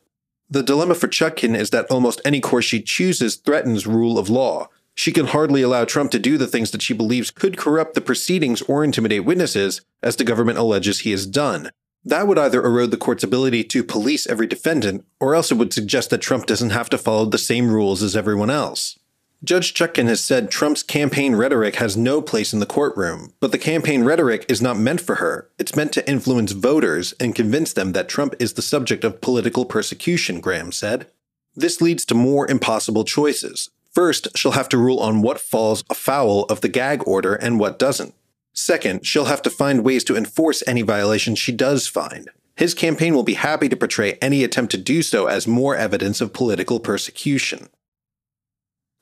The 0.50 0.64
dilemma 0.64 0.96
for 0.96 1.08
Chutkan 1.08 1.58
is 1.58 1.72
that 1.72 1.88
almost 1.92 2.22
any 2.24 2.40
course 2.40 2.66
she 2.66 2.82
chooses 2.82 3.36
threatens 3.36 3.86
rule 3.86 4.18
of 4.18 4.30
law. 4.30 4.70
She 4.96 5.12
can 5.12 5.28
hardly 5.28 5.62
allow 5.62 5.86
Trump 5.86 6.12
to 6.12 6.20
do 6.20 6.38
the 6.38 6.48
things 6.48 6.72
that 6.72 6.82
she 6.82 6.94
believes 6.94 7.30
could 7.30 7.58
corrupt 7.58 7.94
the 7.94 8.02
proceedings 8.02 8.62
or 8.64 8.84
intimidate 8.84 9.26
witnesses, 9.26 9.82
as 10.02 10.16
the 10.16 10.24
government 10.24 10.58
alleges 10.58 11.00
he 11.00 11.12
has 11.12 11.26
done. 11.26 11.72
That 12.06 12.28
would 12.28 12.40
either 12.40 12.64
erode 12.64 12.92
the 12.92 12.98
court's 12.98 13.24
ability 13.24 13.64
to 13.66 13.84
police 13.84 14.28
every 14.28 14.48
defendant, 14.48 15.06
or 15.20 15.36
else 15.36 15.52
it 15.52 15.56
would 15.56 15.74
suggest 15.74 16.10
that 16.10 16.22
Trump 16.22 16.46
doesn't 16.46 16.70
have 16.70 16.90
to 16.92 16.98
follow 16.98 17.26
the 17.26 17.38
same 17.38 17.70
rules 17.70 18.02
as 18.02 18.16
everyone 18.16 18.50
else. 18.50 18.98
Judge 19.44 19.76
Chutkan 19.76 20.08
has 20.08 20.24
said 20.24 20.50
Trump's 20.50 20.82
campaign 20.82 21.36
rhetoric 21.36 21.76
has 21.76 21.96
no 21.96 22.24
place 22.24 22.54
in 22.54 22.60
the 22.60 22.66
courtroom, 22.66 23.34
but 23.40 23.52
the 23.52 23.60
campaign 23.60 24.04
rhetoric 24.04 24.46
is 24.50 24.64
not 24.64 24.80
meant 24.80 25.00
for 25.00 25.16
her. 25.16 25.48
It's 25.60 25.76
meant 25.76 25.92
to 25.94 26.10
influence 26.10 26.54
voters 26.54 27.14
and 27.20 27.36
convince 27.36 27.72
them 27.72 27.92
that 27.92 28.10
Trump 28.10 28.34
is 28.40 28.54
the 28.54 28.64
subject 28.64 29.04
of 29.04 29.22
political 29.22 29.64
persecution, 29.64 30.40
Graham 30.40 30.72
said. 30.72 31.08
This 31.56 31.82
leads 31.82 32.04
to 32.06 32.16
more 32.16 32.50
impossible 32.50 33.04
choices. 33.04 33.70
First, 33.92 34.36
she'll 34.36 34.52
have 34.54 34.70
to 34.70 34.78
rule 34.78 35.00
on 35.00 35.22
what 35.22 35.40
falls 35.40 35.84
afoul 35.90 36.46
of 36.46 36.62
the 36.62 36.70
gag 36.70 37.08
order 37.08 37.36
and 37.36 37.60
what 37.60 37.78
doesn't. 37.78 38.16
Second, 38.58 39.06
she'll 39.06 39.26
have 39.26 39.44
to 39.44 39.52
find 39.52 39.86
ways 39.86 40.04
to 40.04 40.18
enforce 40.18 40.64
any 40.66 40.82
violations 40.82 41.38
she 41.38 41.52
does 41.52 41.88
find. 41.88 42.28
His 42.56 42.74
campaign 42.74 43.14
will 43.14 43.24
be 43.24 43.36
happy 43.36 43.70
to 43.70 43.78
portray 43.78 44.14
any 44.14 44.44
attempt 44.44 44.72
to 44.72 44.80
do 44.80 45.04
so 45.04 45.28
as 45.28 45.48
more 45.48 45.76
evidence 45.76 46.22
of 46.22 46.34
political 46.34 46.80
persecution. 46.80 47.70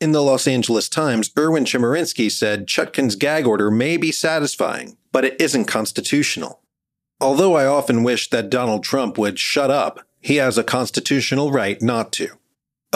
In 0.02 0.12
the 0.12 0.22
Los 0.22 0.46
Angeles 0.46 0.90
Times, 0.90 1.32
Erwin 1.38 1.64
Chemerinsky 1.64 2.30
said 2.30 2.68
Chutkan's 2.68 3.16
gag 3.16 3.48
order 3.48 3.72
may 3.72 3.96
be 3.96 4.12
satisfying, 4.12 4.98
but 5.14 5.24
it 5.24 5.40
isn't 5.40 5.66
constitutional. 5.66 6.62
Although 7.22 7.56
I 7.56 7.66
often 7.66 8.04
wish 8.04 8.30
that 8.32 8.50
Donald 8.50 8.84
Trump 8.84 9.18
would 9.18 9.40
shut 9.40 9.72
up, 9.72 10.02
he 10.20 10.36
has 10.36 10.58
a 10.58 10.66
constitutional 10.66 11.54
right 11.54 11.82
not 11.82 12.12
to. 12.14 12.28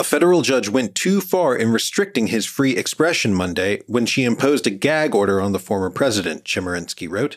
A 0.00 0.02
federal 0.02 0.40
judge 0.40 0.70
went 0.70 0.94
too 0.94 1.20
far 1.20 1.54
in 1.54 1.72
restricting 1.72 2.28
his 2.28 2.46
free 2.46 2.74
expression 2.74 3.34
Monday 3.34 3.82
when 3.86 4.06
she 4.06 4.24
imposed 4.24 4.66
a 4.66 4.70
gag 4.70 5.14
order 5.14 5.42
on 5.42 5.52
the 5.52 5.58
former 5.58 5.90
president, 5.90 6.44
Chemerinsky 6.44 7.06
wrote. 7.06 7.36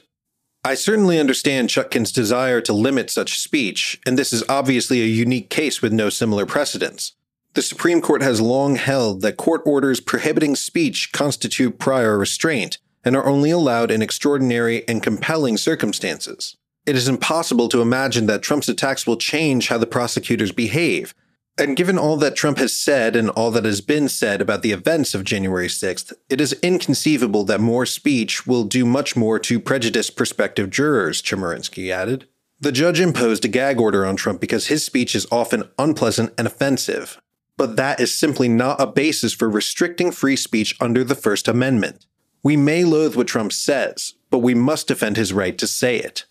I 0.63 0.75
certainly 0.75 1.20
understand 1.20 1.67
Chutkan's 1.67 2.13
desire 2.13 2.62
to 2.62 2.72
limit 2.72 3.10
such 3.10 3.38
speech, 3.38 4.00
and 4.05 4.17
this 4.17 4.32
is 4.32 4.46
obviously 4.48 5.01
a 5.01 5.05
unique 5.05 5.50
case 5.50 5.82
with 5.82 5.91
no 5.91 6.08
similar 6.10 6.46
precedents. 6.46 7.12
The 7.53 7.62
Supreme 7.62 8.00
Court 8.00 8.22
has 8.22 8.39
long 8.39 8.77
held 8.77 9.24
that 9.24 9.36
court 9.36 9.62
orders 9.65 10.00
prohibiting 10.00 10.55
speech 10.55 11.12
constitute 11.12 11.79
prior 11.79 12.17
restraint 12.17 12.77
and 13.03 13.17
are 13.17 13.25
only 13.25 13.51
allowed 13.51 13.91
in 13.91 14.01
extraordinary 14.01 14.88
and 14.88 15.03
compelling 15.03 15.58
circumstances. 15.58 16.55
It 16.86 16.96
is 16.96 17.10
impossible 17.10 17.67
to 17.67 17.82
imagine 17.82 18.27
that 18.27 18.41
Trump's 18.41 18.70
attacks 18.70 19.05
will 19.05 19.17
change 19.17 19.67
how 19.67 19.77
the 19.77 19.86
prosecutors 19.86 20.53
behave. 20.53 21.13
And 21.55 21.77
given 21.77 22.00
all 22.00 22.17
that 22.17 22.36
Trump 22.36 22.57
has 22.57 22.75
said 22.75 23.15
and 23.15 23.29
all 23.29 23.51
that 23.51 23.65
has 23.65 23.79
been 23.79 24.10
said 24.10 24.41
about 24.41 24.63
the 24.63 24.72
events 24.72 25.13
of 25.13 25.24
January 25.24 25.67
6th, 25.67 26.12
it 26.27 26.41
is 26.41 26.60
inconceivable 26.63 27.43
that 27.43 27.62
more 27.62 27.86
speech 27.86 28.48
will 28.48 28.63
do 28.63 28.86
much 28.86 29.15
more 29.15 29.38
to 29.38 29.60
prejudice 29.60 30.10
prospective 30.10 30.72
jurors, 30.72 31.22
Chemerinsky 31.22 31.91
added. 31.91 32.27
The 32.60 32.72
judge 32.72 33.00
imposed 33.00 33.45
a 33.45 33.50
gag 33.50 33.79
order 33.79 34.03
on 34.03 34.15
Trump 34.15 34.41
because 34.41 34.67
his 34.67 34.83
speech 34.83 35.13
is 35.13 35.27
often 35.31 35.69
unpleasant 35.77 36.33
and 36.39 36.48
offensive, 36.48 37.22
but 37.55 37.75
that 37.75 38.00
is 38.00 38.17
simply 38.17 38.48
not 38.48 38.81
a 38.81 38.88
basis 38.88 39.33
for 39.33 39.48
restricting 39.48 40.12
free 40.12 40.36
speech 40.36 40.75
under 40.81 41.03
the 41.03 41.13
First 41.13 41.48
Amendment. 41.48 42.07
We 42.41 42.57
may 42.57 42.83
loathe 42.83 43.15
what 43.15 43.27
Trump 43.27 43.53
says, 43.53 44.15
but 44.31 44.39
we 44.39 44.55
must 44.55 44.88
defend 44.88 45.17
his 45.17 45.33
right 45.33 45.57
to 45.60 45.67
say 45.67 45.98
it. 45.98 46.25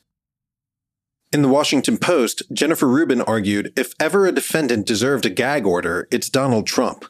In 1.33 1.41
the 1.41 1.49
Washington 1.49 1.97
Post, 1.97 2.43
Jennifer 2.53 2.87
Rubin 2.87 3.23
argued 3.23 3.73
if 3.75 3.95
ever 3.99 4.27
a 4.27 4.33
defendant 4.33 4.87
deserved 4.87 5.25
a 5.25 5.31
gag 5.31 5.65
order, 5.65 6.07
it's 6.11 6.29
Donald 6.29 6.67
Trump. 6.67 7.07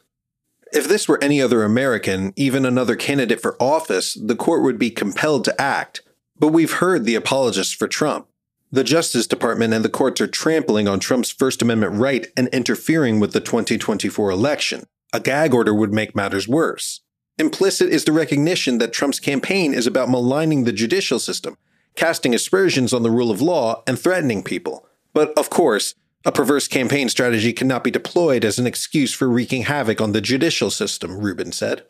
If 0.73 0.87
this 0.87 1.09
were 1.09 1.19
any 1.21 1.43
other 1.43 1.64
American, 1.64 2.33
even 2.37 2.64
another 2.64 2.95
candidate 2.95 3.43
for 3.43 3.61
office, 3.61 4.14
the 4.14 4.37
court 4.37 4.62
would 4.62 4.79
be 4.79 4.91
compelled 4.91 5.45
to 5.47 5.61
act. 5.61 6.02
But 6.38 6.49
we've 6.49 6.75
heard 6.75 7.05
the 7.05 7.17
apologists 7.17 7.75
for 7.75 7.88
Trump. 7.88 8.29
The 8.71 8.85
Justice 8.85 9.26
Department 9.26 9.75
and 9.75 9.85
the 9.85 9.88
courts 9.88 10.21
are 10.21 10.29
trampling 10.29 10.87
on 10.87 11.00
Trump's 11.00 11.31
First 11.33 11.61
Amendment 11.61 11.95
right 11.95 12.29
and 12.37 12.47
interfering 12.49 13.19
with 13.19 13.33
the 13.33 13.41
2024 13.41 14.31
election. 14.31 14.85
A 15.12 15.19
gag 15.19 15.52
order 15.52 15.75
would 15.75 15.93
make 15.93 16.14
matters 16.14 16.47
worse. 16.47 17.00
Implicit 17.38 17.91
is 17.91 18.05
the 18.05 18.12
recognition 18.12 18.79
that 18.79 18.93
Trump's 18.93 19.19
campaign 19.19 19.75
is 19.75 19.88
about 19.88 20.09
maligning 20.09 20.62
the 20.62 20.73
judicial 20.73 21.19
system, 21.19 21.57
casting 21.94 22.34
aspersions 22.34 22.92
on 22.92 23.02
the 23.02 23.11
rule 23.11 23.30
of 23.30 23.40
law, 23.40 23.82
and 23.87 23.99
threatening 23.99 24.42
people. 24.42 24.87
But 25.12 25.37
of 25.38 25.50
course, 25.50 25.94
a 26.25 26.32
perverse 26.32 26.68
campaign 26.68 27.08
strategy 27.08 27.52
cannot 27.52 27.84
be 27.84 27.90
deployed 27.90 28.44
as 28.44 28.58
an 28.58 28.66
excuse 28.66 29.12
for 29.12 29.28
wreaking 29.28 29.62
havoc 29.62 30.00
on 30.00 30.12
the 30.12 30.20
judicial 30.20 30.70
system, 30.70 31.18
Rubin 31.18 31.52
said. 31.52 31.84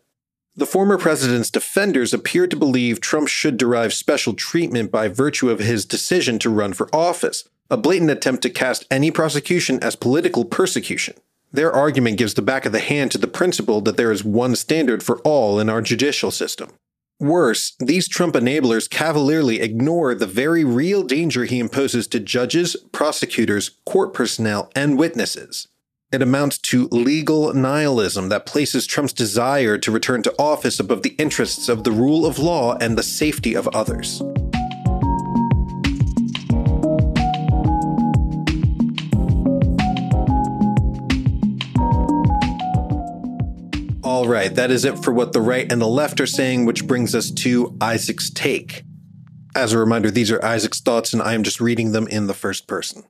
The 0.54 0.66
former 0.66 0.98
president's 0.98 1.50
defenders 1.50 2.12
appear 2.12 2.46
to 2.46 2.56
believe 2.56 3.00
Trump 3.00 3.28
should 3.28 3.56
derive 3.56 3.94
special 3.94 4.34
treatment 4.34 4.90
by 4.90 5.08
virtue 5.08 5.48
of 5.48 5.60
his 5.60 5.86
decision 5.86 6.38
to 6.40 6.50
run 6.50 6.72
for 6.74 6.94
office, 6.94 7.48
a 7.70 7.76
blatant 7.76 8.10
attempt 8.10 8.42
to 8.42 8.50
cast 8.50 8.86
any 8.90 9.10
prosecution 9.10 9.78
as 9.82 9.96
political 9.96 10.44
persecution. 10.44 11.14
Their 11.52 11.72
argument 11.72 12.18
gives 12.18 12.34
the 12.34 12.42
back 12.42 12.66
of 12.66 12.72
the 12.72 12.80
hand 12.80 13.10
to 13.12 13.18
the 13.18 13.26
principle 13.26 13.80
that 13.82 13.96
there 13.96 14.12
is 14.12 14.24
one 14.24 14.56
standard 14.56 15.02
for 15.02 15.20
all 15.20 15.58
in 15.58 15.68
our 15.68 15.82
judicial 15.82 16.30
system. 16.30 16.70
Worse, 17.22 17.76
these 17.78 18.08
Trump 18.08 18.34
enablers 18.34 18.90
cavalierly 18.90 19.60
ignore 19.60 20.12
the 20.12 20.26
very 20.26 20.64
real 20.64 21.04
danger 21.04 21.44
he 21.44 21.60
imposes 21.60 22.08
to 22.08 22.18
judges, 22.18 22.74
prosecutors, 22.90 23.70
court 23.86 24.12
personnel, 24.12 24.72
and 24.74 24.98
witnesses. 24.98 25.68
It 26.10 26.20
amounts 26.20 26.58
to 26.58 26.88
legal 26.90 27.54
nihilism 27.54 28.28
that 28.30 28.44
places 28.44 28.88
Trump's 28.88 29.12
desire 29.12 29.78
to 29.78 29.92
return 29.92 30.24
to 30.24 30.34
office 30.36 30.80
above 30.80 31.02
the 31.02 31.14
interests 31.16 31.68
of 31.68 31.84
the 31.84 31.92
rule 31.92 32.26
of 32.26 32.40
law 32.40 32.76
and 32.80 32.98
the 32.98 33.04
safety 33.04 33.54
of 33.54 33.68
others. 33.68 34.20
All 44.22 44.28
right, 44.28 44.54
that 44.54 44.70
is 44.70 44.84
it 44.84 45.02
for 45.02 45.12
what 45.12 45.32
the 45.32 45.40
right 45.40 45.70
and 45.72 45.80
the 45.82 45.88
left 45.88 46.20
are 46.20 46.28
saying, 46.28 46.64
which 46.64 46.86
brings 46.86 47.12
us 47.12 47.28
to 47.32 47.76
Isaac's 47.80 48.30
take. 48.30 48.84
As 49.56 49.72
a 49.72 49.78
reminder, 49.78 50.12
these 50.12 50.30
are 50.30 50.44
Isaac's 50.44 50.80
thoughts, 50.80 51.12
and 51.12 51.20
I 51.20 51.34
am 51.34 51.42
just 51.42 51.60
reading 51.60 51.90
them 51.90 52.06
in 52.06 52.28
the 52.28 52.32
first 52.32 52.68
person. 52.68 53.02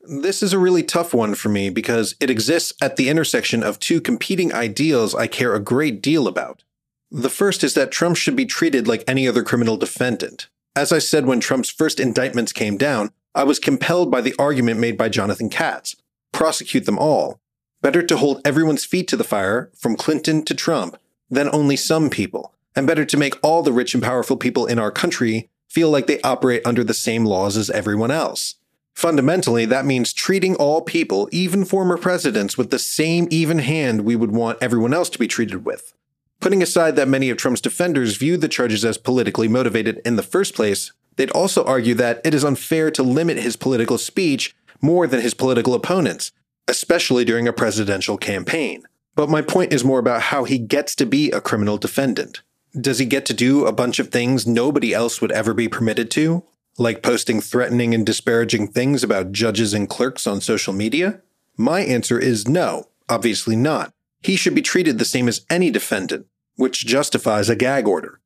This 0.00 0.42
is 0.42 0.52
a 0.52 0.58
really 0.58 0.82
tough 0.82 1.14
one 1.14 1.36
for 1.36 1.50
me 1.50 1.70
because 1.70 2.16
it 2.18 2.30
exists 2.30 2.72
at 2.82 2.96
the 2.96 3.08
intersection 3.08 3.62
of 3.62 3.78
two 3.78 4.00
competing 4.00 4.52
ideals 4.52 5.14
I 5.14 5.28
care 5.28 5.54
a 5.54 5.60
great 5.60 6.02
deal 6.02 6.26
about. 6.26 6.64
The 7.12 7.30
first 7.30 7.62
is 7.62 7.74
that 7.74 7.92
Trump 7.92 8.16
should 8.16 8.34
be 8.34 8.44
treated 8.44 8.88
like 8.88 9.04
any 9.06 9.28
other 9.28 9.44
criminal 9.44 9.76
defendant. 9.76 10.48
As 10.74 10.90
I 10.90 10.98
said 10.98 11.26
when 11.26 11.38
Trump's 11.38 11.70
first 11.70 12.00
indictments 12.00 12.52
came 12.52 12.76
down, 12.76 13.12
I 13.36 13.44
was 13.44 13.60
compelled 13.60 14.10
by 14.10 14.20
the 14.20 14.34
argument 14.36 14.80
made 14.80 14.98
by 14.98 15.08
Jonathan 15.08 15.48
Katz 15.48 15.94
prosecute 16.32 16.86
them 16.86 16.98
all. 16.98 17.38
Better 17.82 18.02
to 18.04 18.16
hold 18.16 18.40
everyone's 18.44 18.84
feet 18.84 19.08
to 19.08 19.16
the 19.16 19.24
fire, 19.24 19.68
from 19.76 19.96
Clinton 19.96 20.44
to 20.44 20.54
Trump, 20.54 20.96
than 21.28 21.50
only 21.52 21.76
some 21.76 22.10
people, 22.10 22.54
and 22.76 22.86
better 22.86 23.04
to 23.04 23.16
make 23.16 23.34
all 23.42 23.62
the 23.62 23.72
rich 23.72 23.92
and 23.92 24.02
powerful 24.02 24.36
people 24.36 24.66
in 24.66 24.78
our 24.78 24.92
country 24.92 25.50
feel 25.68 25.90
like 25.90 26.06
they 26.06 26.20
operate 26.20 26.62
under 26.64 26.84
the 26.84 26.94
same 26.94 27.24
laws 27.24 27.56
as 27.56 27.70
everyone 27.70 28.12
else. 28.12 28.54
Fundamentally, 28.94 29.64
that 29.64 29.84
means 29.84 30.12
treating 30.12 30.54
all 30.56 30.82
people, 30.82 31.28
even 31.32 31.64
former 31.64 31.96
presidents, 31.96 32.56
with 32.56 32.70
the 32.70 32.78
same 32.78 33.26
even 33.30 33.58
hand 33.58 34.02
we 34.02 34.14
would 34.14 34.30
want 34.30 34.58
everyone 34.60 34.94
else 34.94 35.10
to 35.10 35.18
be 35.18 35.26
treated 35.26 35.64
with. 35.64 35.92
Putting 36.40 36.62
aside 36.62 36.94
that 36.96 37.08
many 37.08 37.30
of 37.30 37.36
Trump's 37.36 37.60
defenders 37.60 38.16
view 38.16 38.36
the 38.36 38.48
charges 38.48 38.84
as 38.84 38.98
politically 38.98 39.48
motivated 39.48 40.00
in 40.04 40.16
the 40.16 40.22
first 40.22 40.54
place, 40.54 40.92
they'd 41.16 41.30
also 41.30 41.64
argue 41.64 41.94
that 41.94 42.20
it 42.22 42.34
is 42.34 42.44
unfair 42.44 42.90
to 42.92 43.02
limit 43.02 43.38
his 43.38 43.56
political 43.56 43.98
speech 43.98 44.54
more 44.80 45.06
than 45.06 45.20
his 45.20 45.34
political 45.34 45.74
opponents, 45.74 46.30
especially 46.68 47.24
during 47.24 47.48
a 47.48 47.52
presidential 47.52 48.16
campaign. 48.16 48.84
But 49.14 49.28
my 49.28 49.42
point 49.42 49.72
is 49.72 49.84
more 49.84 49.98
about 49.98 50.22
how 50.22 50.44
he 50.44 50.58
gets 50.58 50.94
to 50.96 51.06
be 51.06 51.30
a 51.30 51.40
criminal 51.40 51.76
defendant. 51.76 52.42
Does 52.78 52.98
he 52.98 53.04
get 53.04 53.26
to 53.26 53.34
do 53.34 53.66
a 53.66 53.72
bunch 53.72 53.98
of 53.98 54.08
things 54.08 54.46
nobody 54.46 54.94
else 54.94 55.20
would 55.20 55.32
ever 55.32 55.52
be 55.52 55.68
permitted 55.68 56.10
to? 56.12 56.44
Like 56.78 57.02
posting 57.02 57.40
threatening 57.42 57.94
and 57.94 58.06
disparaging 58.06 58.68
things 58.68 59.04
about 59.04 59.32
judges 59.32 59.74
and 59.74 59.88
clerks 59.88 60.26
on 60.26 60.40
social 60.40 60.72
media? 60.72 61.20
My 61.58 61.80
answer 61.80 62.18
is 62.18 62.48
no, 62.48 62.88
obviously 63.10 63.56
not. 63.56 63.92
He 64.22 64.36
should 64.36 64.54
be 64.54 64.62
treated 64.62 64.98
the 64.98 65.04
same 65.04 65.28
as 65.28 65.44
any 65.50 65.70
defendant, 65.70 66.26
which 66.56 66.86
justifies 66.86 67.50
a 67.50 67.56
gag 67.56 67.86
order. 67.86 68.20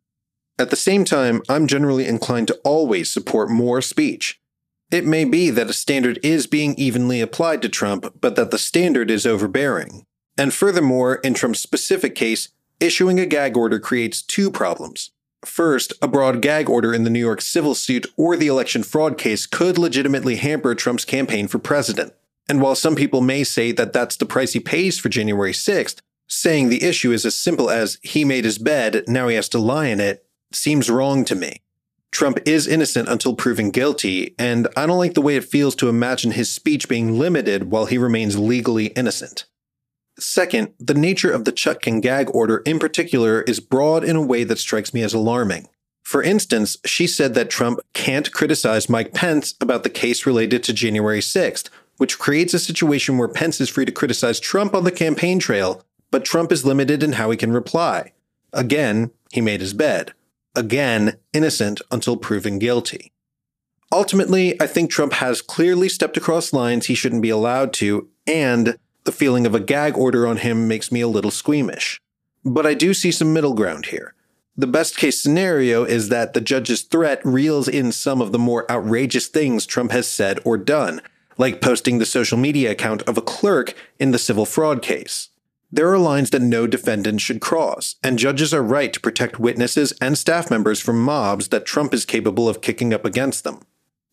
At 0.58 0.70
the 0.70 0.76
same 0.76 1.04
time, 1.04 1.42
I'm 1.48 1.66
generally 1.66 2.06
inclined 2.06 2.48
to 2.48 2.60
always 2.64 3.12
support 3.12 3.50
more 3.50 3.82
speech. 3.82 4.40
It 4.90 5.04
may 5.04 5.24
be 5.24 5.50
that 5.50 5.70
a 5.70 5.72
standard 5.72 6.20
is 6.22 6.46
being 6.46 6.74
evenly 6.76 7.20
applied 7.20 7.60
to 7.62 7.68
Trump, 7.68 8.14
but 8.20 8.36
that 8.36 8.52
the 8.52 8.58
standard 8.58 9.10
is 9.10 9.26
overbearing. 9.26 10.06
And 10.38 10.54
furthermore, 10.54 11.16
in 11.16 11.34
Trump's 11.34 11.60
specific 11.60 12.14
case, 12.14 12.50
issuing 12.78 13.18
a 13.18 13.26
gag 13.26 13.56
order 13.56 13.80
creates 13.80 14.22
two 14.22 14.50
problems. 14.50 15.10
First, 15.44 15.92
a 16.00 16.08
broad 16.08 16.40
gag 16.40 16.68
order 16.68 16.94
in 16.94 17.04
the 17.04 17.10
New 17.10 17.20
York 17.20 17.40
civil 17.40 17.74
suit 17.74 18.06
or 18.16 18.36
the 18.36 18.46
election 18.46 18.82
fraud 18.82 19.18
case 19.18 19.46
could 19.46 19.76
legitimately 19.76 20.36
hamper 20.36 20.74
Trump's 20.74 21.04
campaign 21.04 21.48
for 21.48 21.58
president. 21.58 22.12
And 22.48 22.60
while 22.60 22.76
some 22.76 22.94
people 22.94 23.20
may 23.20 23.42
say 23.42 23.72
that 23.72 23.92
that's 23.92 24.16
the 24.16 24.26
price 24.26 24.52
he 24.52 24.60
pays 24.60 24.98
for 24.98 25.08
January 25.08 25.52
6th, 25.52 26.00
saying 26.28 26.68
the 26.68 26.84
issue 26.84 27.12
is 27.12 27.26
as 27.26 27.36
simple 27.36 27.70
as 27.70 27.98
he 28.02 28.24
made 28.24 28.44
his 28.44 28.58
bed, 28.58 29.04
now 29.08 29.26
he 29.26 29.34
has 29.34 29.48
to 29.48 29.58
lie 29.58 29.86
in 29.86 30.00
it, 30.00 30.24
seems 30.52 30.90
wrong 30.90 31.24
to 31.24 31.34
me. 31.34 31.62
Trump 32.16 32.38
is 32.46 32.66
innocent 32.66 33.10
until 33.10 33.34
proven 33.34 33.68
guilty, 33.68 34.34
and 34.38 34.68
I 34.74 34.86
don't 34.86 34.96
like 34.96 35.12
the 35.12 35.20
way 35.20 35.36
it 35.36 35.44
feels 35.44 35.74
to 35.74 35.90
imagine 35.90 36.30
his 36.30 36.50
speech 36.50 36.88
being 36.88 37.18
limited 37.18 37.70
while 37.70 37.84
he 37.84 37.98
remains 37.98 38.38
legally 38.38 38.86
innocent. 38.86 39.44
Second, 40.18 40.72
the 40.80 40.94
nature 40.94 41.30
of 41.30 41.44
the 41.44 41.52
Chutkan 41.52 42.00
gag 42.00 42.34
order 42.34 42.62
in 42.64 42.78
particular 42.78 43.42
is 43.42 43.60
broad 43.60 44.02
in 44.02 44.16
a 44.16 44.22
way 44.24 44.44
that 44.44 44.58
strikes 44.58 44.94
me 44.94 45.02
as 45.02 45.12
alarming. 45.12 45.68
For 46.04 46.22
instance, 46.22 46.78
she 46.86 47.06
said 47.06 47.34
that 47.34 47.50
Trump 47.50 47.80
can't 47.92 48.32
criticize 48.32 48.88
Mike 48.88 49.12
Pence 49.12 49.54
about 49.60 49.82
the 49.82 49.90
case 49.90 50.24
related 50.24 50.62
to 50.64 50.72
January 50.72 51.20
6th, 51.20 51.68
which 51.98 52.18
creates 52.18 52.54
a 52.54 52.58
situation 52.58 53.18
where 53.18 53.28
Pence 53.28 53.60
is 53.60 53.68
free 53.68 53.84
to 53.84 53.92
criticize 53.92 54.40
Trump 54.40 54.74
on 54.74 54.84
the 54.84 54.90
campaign 54.90 55.38
trail, 55.38 55.84
but 56.10 56.24
Trump 56.24 56.50
is 56.50 56.64
limited 56.64 57.02
in 57.02 57.12
how 57.12 57.30
he 57.30 57.36
can 57.36 57.52
reply. 57.52 58.14
Again, 58.54 59.10
he 59.32 59.42
made 59.42 59.60
his 59.60 59.74
bed. 59.74 60.14
Again, 60.56 61.18
innocent 61.34 61.82
until 61.90 62.16
proven 62.16 62.58
guilty. 62.58 63.12
Ultimately, 63.92 64.60
I 64.60 64.66
think 64.66 64.90
Trump 64.90 65.12
has 65.14 65.42
clearly 65.42 65.88
stepped 65.88 66.16
across 66.16 66.52
lines 66.52 66.86
he 66.86 66.94
shouldn't 66.94 67.22
be 67.22 67.30
allowed 67.30 67.72
to, 67.74 68.08
and 68.26 68.78
the 69.04 69.12
feeling 69.12 69.46
of 69.46 69.54
a 69.54 69.60
gag 69.60 69.96
order 69.96 70.26
on 70.26 70.38
him 70.38 70.66
makes 70.66 70.90
me 70.90 71.02
a 71.02 71.08
little 71.08 71.30
squeamish. 71.30 72.00
But 72.44 72.66
I 72.66 72.74
do 72.74 72.94
see 72.94 73.12
some 73.12 73.32
middle 73.32 73.54
ground 73.54 73.86
here. 73.86 74.14
The 74.56 74.66
best 74.66 74.96
case 74.96 75.20
scenario 75.20 75.84
is 75.84 76.08
that 76.08 76.32
the 76.32 76.40
judge's 76.40 76.80
threat 76.82 77.20
reels 77.24 77.68
in 77.68 77.92
some 77.92 78.22
of 78.22 78.32
the 78.32 78.38
more 78.38 78.70
outrageous 78.70 79.28
things 79.28 79.66
Trump 79.66 79.92
has 79.92 80.08
said 80.08 80.40
or 80.44 80.56
done, 80.56 81.02
like 81.36 81.60
posting 81.60 81.98
the 81.98 82.06
social 82.06 82.38
media 82.38 82.70
account 82.70 83.02
of 83.02 83.18
a 83.18 83.22
clerk 83.22 83.74
in 83.98 84.12
the 84.12 84.18
civil 84.18 84.46
fraud 84.46 84.80
case. 84.80 85.28
There 85.70 85.92
are 85.92 85.98
lines 85.98 86.30
that 86.30 86.42
no 86.42 86.66
defendant 86.66 87.20
should 87.20 87.40
cross, 87.40 87.96
and 88.02 88.18
judges 88.18 88.54
are 88.54 88.62
right 88.62 88.92
to 88.92 89.00
protect 89.00 89.40
witnesses 89.40 89.92
and 90.00 90.16
staff 90.16 90.50
members 90.50 90.80
from 90.80 91.02
mobs 91.02 91.48
that 91.48 91.66
Trump 91.66 91.92
is 91.92 92.04
capable 92.04 92.48
of 92.48 92.60
kicking 92.60 92.94
up 92.94 93.04
against 93.04 93.42
them. 93.42 93.60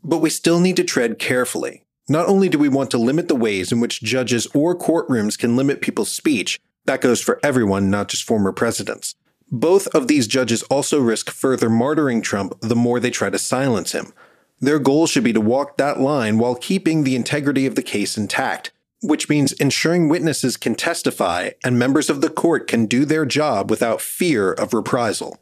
But 0.04 0.18
we 0.18 0.32
still 0.32 0.60
need 0.60 0.78
to 0.78 0.84
tread 0.84 1.20
carefully. 1.20 1.86
Not 2.10 2.28
only 2.28 2.50
do 2.50 2.58
we 2.58 2.70
want 2.70 2.92
to 2.92 2.98
limit 2.98 3.28
the 3.28 3.36
ways 3.36 3.72
in 3.72 3.80
which 3.80 4.02
judges 4.02 4.48
or 4.54 4.78
courtrooms 4.78 5.38
can 5.38 5.56
limit 5.56 5.80
people's 5.80 6.12
speech, 6.12 6.60
that 6.86 7.02
goes 7.02 7.22
for 7.22 7.40
everyone, 7.44 7.90
not 7.90 8.10
just 8.10 8.24
former 8.24 8.52
presidents. 8.52 9.16
Both 9.50 9.88
of 9.90 10.08
these 10.08 10.28
judges 10.28 10.64
also 10.64 11.00
risk 11.00 11.30
further 11.30 11.70
martyring 11.70 12.24
Trump 12.24 12.60
the 12.62 12.76
more 12.76 13.00
they 13.00 13.12
try 13.12 13.30
to 13.30 13.38
silence 13.38 13.92
him. 13.92 14.12
Their 14.60 14.80
goal 14.80 15.08
should 15.08 15.24
be 15.24 15.34
to 15.34 15.42
walk 15.42 15.78
that 15.78 16.00
line 16.00 16.40
while 16.40 16.56
keeping 16.56 17.04
the 17.04 17.16
integrity 17.16 17.66
of 17.66 17.76
the 17.76 17.84
case 17.84 18.18
intact, 18.18 18.72
which 19.04 19.28
means 19.28 19.52
ensuring 19.54 20.08
witnesses 20.08 20.56
can 20.56 20.76
testify 20.76 21.50
and 21.64 21.78
members 21.78 22.10
of 22.10 22.22
the 22.22 22.30
court 22.30 22.68
can 22.68 22.86
do 22.86 23.04
their 23.04 23.26
job 23.26 23.70
without 23.70 24.00
fear 24.00 24.54
of 24.54 24.74
reprisal. 24.74 25.40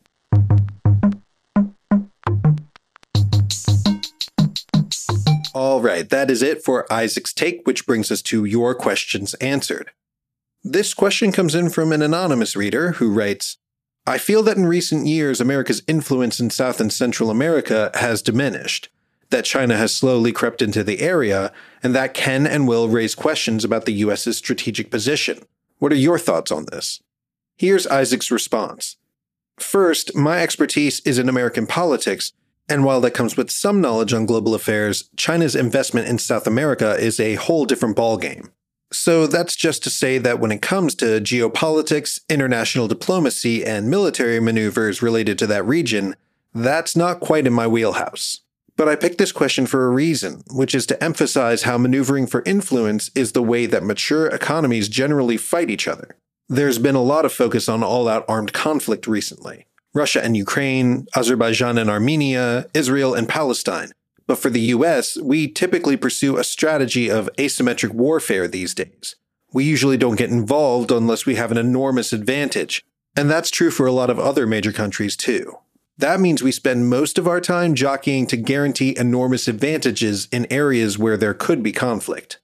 All 5.53 5.81
right, 5.81 6.09
that 6.09 6.31
is 6.31 6.41
it 6.41 6.63
for 6.63 6.91
Isaac's 6.91 7.33
take, 7.33 7.67
which 7.67 7.85
brings 7.85 8.11
us 8.11 8.23
to 8.23 8.45
your 8.45 8.73
questions 8.73 9.35
answered. 9.35 9.91
This 10.63 10.93
question 10.95 11.31
comes 11.31 11.53
in 11.53 11.69
from 11.69 11.91
an 11.91 12.01
anonymous 12.01 12.55
reader 12.55 12.93
who 12.93 13.13
writes 13.13 13.57
I 14.07 14.17
feel 14.17 14.41
that 14.43 14.57
in 14.57 14.65
recent 14.65 15.05
years, 15.05 15.39
America's 15.39 15.83
influence 15.87 16.39
in 16.39 16.49
South 16.49 16.81
and 16.81 16.91
Central 16.91 17.29
America 17.29 17.91
has 17.93 18.23
diminished 18.23 18.89
that 19.31 19.45
China 19.45 19.75
has 19.75 19.93
slowly 19.93 20.31
crept 20.31 20.61
into 20.61 20.83
the 20.83 20.99
area, 20.99 21.51
and 21.81 21.95
that 21.95 22.13
can 22.13 22.45
and 22.45 22.67
will 22.67 22.87
raise 22.87 23.15
questions 23.15 23.65
about 23.65 23.85
the 23.85 23.93
US's 23.93 24.37
strategic 24.37 24.91
position. 24.91 25.39
What 25.79 25.91
are 25.91 25.95
your 25.95 26.19
thoughts 26.19 26.51
on 26.51 26.65
this? 26.71 27.01
Here's 27.57 27.87
Isaac's 27.87 28.31
response. 28.31 28.97
First, 29.59 30.15
my 30.15 30.41
expertise 30.41 30.99
is 31.01 31.19
in 31.19 31.29
American 31.29 31.67
politics, 31.67 32.33
and 32.69 32.83
while 32.83 33.01
that 33.01 33.13
comes 33.13 33.35
with 33.35 33.51
some 33.51 33.81
knowledge 33.81 34.13
on 34.13 34.25
global 34.25 34.53
affairs, 34.55 35.09
China's 35.17 35.55
investment 35.55 36.07
in 36.07 36.17
South 36.17 36.47
America 36.47 36.95
is 36.99 37.19
a 37.19 37.35
whole 37.35 37.65
different 37.65 37.97
ballgame. 37.97 38.49
So 38.93 39.25
that's 39.25 39.55
just 39.55 39.83
to 39.83 39.89
say 39.89 40.17
that 40.17 40.39
when 40.39 40.51
it 40.51 40.61
comes 40.61 40.95
to 40.95 41.21
geopolitics, 41.21 42.19
international 42.29 42.87
diplomacy, 42.87 43.65
and 43.65 43.89
military 43.89 44.39
maneuvers 44.39 45.01
related 45.01 45.39
to 45.39 45.47
that 45.47 45.65
region, 45.65 46.15
that's 46.53 46.95
not 46.95 47.21
quite 47.21 47.47
in 47.47 47.53
my 47.53 47.67
wheelhouse. 47.67 48.41
But 48.81 48.89
I 48.89 48.95
picked 48.95 49.19
this 49.19 49.31
question 49.31 49.67
for 49.67 49.85
a 49.85 49.91
reason, 49.91 50.41
which 50.49 50.73
is 50.73 50.87
to 50.87 51.03
emphasize 51.03 51.61
how 51.61 51.77
maneuvering 51.77 52.25
for 52.25 52.41
influence 52.47 53.11
is 53.13 53.33
the 53.33 53.43
way 53.43 53.67
that 53.67 53.83
mature 53.83 54.25
economies 54.25 54.89
generally 54.89 55.37
fight 55.37 55.69
each 55.69 55.87
other. 55.87 56.15
There's 56.49 56.79
been 56.79 56.95
a 56.95 57.03
lot 57.03 57.23
of 57.23 57.31
focus 57.31 57.69
on 57.69 57.83
all 57.83 58.07
out 58.07 58.25
armed 58.27 58.53
conflict 58.53 59.05
recently 59.05 59.67
Russia 59.93 60.23
and 60.23 60.35
Ukraine, 60.35 61.05
Azerbaijan 61.15 61.77
and 61.77 61.91
Armenia, 61.91 62.65
Israel 62.73 63.13
and 63.13 63.29
Palestine. 63.29 63.91
But 64.25 64.39
for 64.39 64.49
the 64.49 64.73
US, 64.75 65.15
we 65.15 65.47
typically 65.47 65.95
pursue 65.95 66.37
a 66.39 66.43
strategy 66.43 67.07
of 67.07 67.29
asymmetric 67.37 67.91
warfare 67.91 68.47
these 68.47 68.73
days. 68.73 69.15
We 69.53 69.63
usually 69.63 69.97
don't 69.97 70.17
get 70.17 70.31
involved 70.31 70.89
unless 70.89 71.27
we 71.27 71.35
have 71.35 71.51
an 71.51 71.59
enormous 71.59 72.13
advantage. 72.13 72.83
And 73.15 73.29
that's 73.29 73.51
true 73.51 73.69
for 73.69 73.85
a 73.85 73.91
lot 73.91 74.09
of 74.09 74.17
other 74.17 74.47
major 74.47 74.71
countries 74.71 75.15
too. 75.15 75.59
That 76.01 76.19
means 76.19 76.41
we 76.41 76.51
spend 76.51 76.89
most 76.89 77.19
of 77.19 77.27
our 77.27 77.39
time 77.39 77.75
jockeying 77.75 78.25
to 78.27 78.37
guarantee 78.37 78.97
enormous 78.97 79.47
advantages 79.47 80.27
in 80.31 80.51
areas 80.51 80.97
where 80.97 81.15
there 81.15 81.35
could 81.35 81.61
be 81.61 81.71
conflict. 81.71 82.39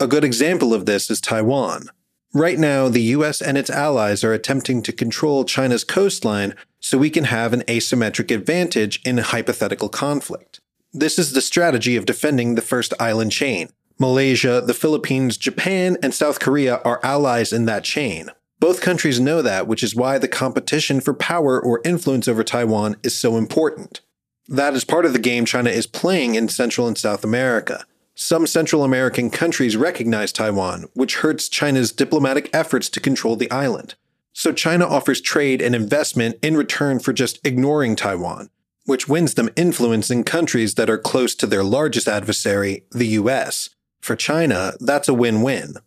A 0.00 0.06
good 0.06 0.24
example 0.24 0.72
of 0.72 0.86
this 0.86 1.10
is 1.10 1.20
Taiwan. 1.20 1.90
Right 2.32 2.58
now, 2.58 2.88
the 2.88 3.02
US 3.16 3.42
and 3.42 3.58
its 3.58 3.68
allies 3.68 4.24
are 4.24 4.32
attempting 4.32 4.82
to 4.84 4.94
control 4.94 5.44
China's 5.44 5.84
coastline 5.84 6.54
so 6.80 6.96
we 6.96 7.10
can 7.10 7.24
have 7.24 7.52
an 7.52 7.60
asymmetric 7.68 8.34
advantage 8.34 8.98
in 9.04 9.18
a 9.18 9.22
hypothetical 9.22 9.90
conflict. 9.90 10.60
This 10.94 11.18
is 11.18 11.34
the 11.34 11.42
strategy 11.42 11.96
of 11.96 12.06
defending 12.06 12.54
the 12.54 12.62
first 12.62 12.94
island 12.98 13.32
chain. 13.32 13.68
Malaysia, 13.98 14.62
the 14.66 14.72
Philippines, 14.72 15.36
Japan, 15.36 15.98
and 16.02 16.14
South 16.14 16.40
Korea 16.40 16.76
are 16.76 16.98
allies 17.02 17.52
in 17.52 17.66
that 17.66 17.84
chain. 17.84 18.30
Both 18.62 18.80
countries 18.80 19.18
know 19.18 19.42
that, 19.42 19.66
which 19.66 19.82
is 19.82 19.96
why 19.96 20.18
the 20.18 20.28
competition 20.28 21.00
for 21.00 21.12
power 21.14 21.60
or 21.60 21.80
influence 21.84 22.28
over 22.28 22.44
Taiwan 22.44 22.94
is 23.02 23.12
so 23.12 23.36
important. 23.36 24.02
That 24.46 24.74
is 24.74 24.84
part 24.84 25.04
of 25.04 25.12
the 25.12 25.18
game 25.18 25.44
China 25.44 25.68
is 25.68 25.88
playing 25.88 26.36
in 26.36 26.46
Central 26.48 26.86
and 26.86 26.96
South 26.96 27.24
America. 27.24 27.84
Some 28.14 28.46
Central 28.46 28.84
American 28.84 29.30
countries 29.30 29.76
recognize 29.76 30.30
Taiwan, 30.30 30.84
which 30.94 31.16
hurts 31.16 31.48
China's 31.48 31.90
diplomatic 31.90 32.50
efforts 32.52 32.88
to 32.90 33.00
control 33.00 33.34
the 33.34 33.50
island. 33.50 33.96
So 34.32 34.52
China 34.52 34.86
offers 34.86 35.20
trade 35.20 35.60
and 35.60 35.74
investment 35.74 36.38
in 36.40 36.56
return 36.56 37.00
for 37.00 37.12
just 37.12 37.44
ignoring 37.44 37.96
Taiwan, 37.96 38.48
which 38.86 39.08
wins 39.08 39.34
them 39.34 39.50
influence 39.56 40.08
in 40.08 40.22
countries 40.22 40.76
that 40.76 40.88
are 40.88 40.98
close 40.98 41.34
to 41.34 41.48
their 41.48 41.64
largest 41.64 42.06
adversary, 42.06 42.84
the 42.92 43.08
US. 43.18 43.70
For 44.00 44.14
China, 44.14 44.74
that's 44.78 45.08
a 45.08 45.14
win 45.14 45.42
win. 45.42 45.78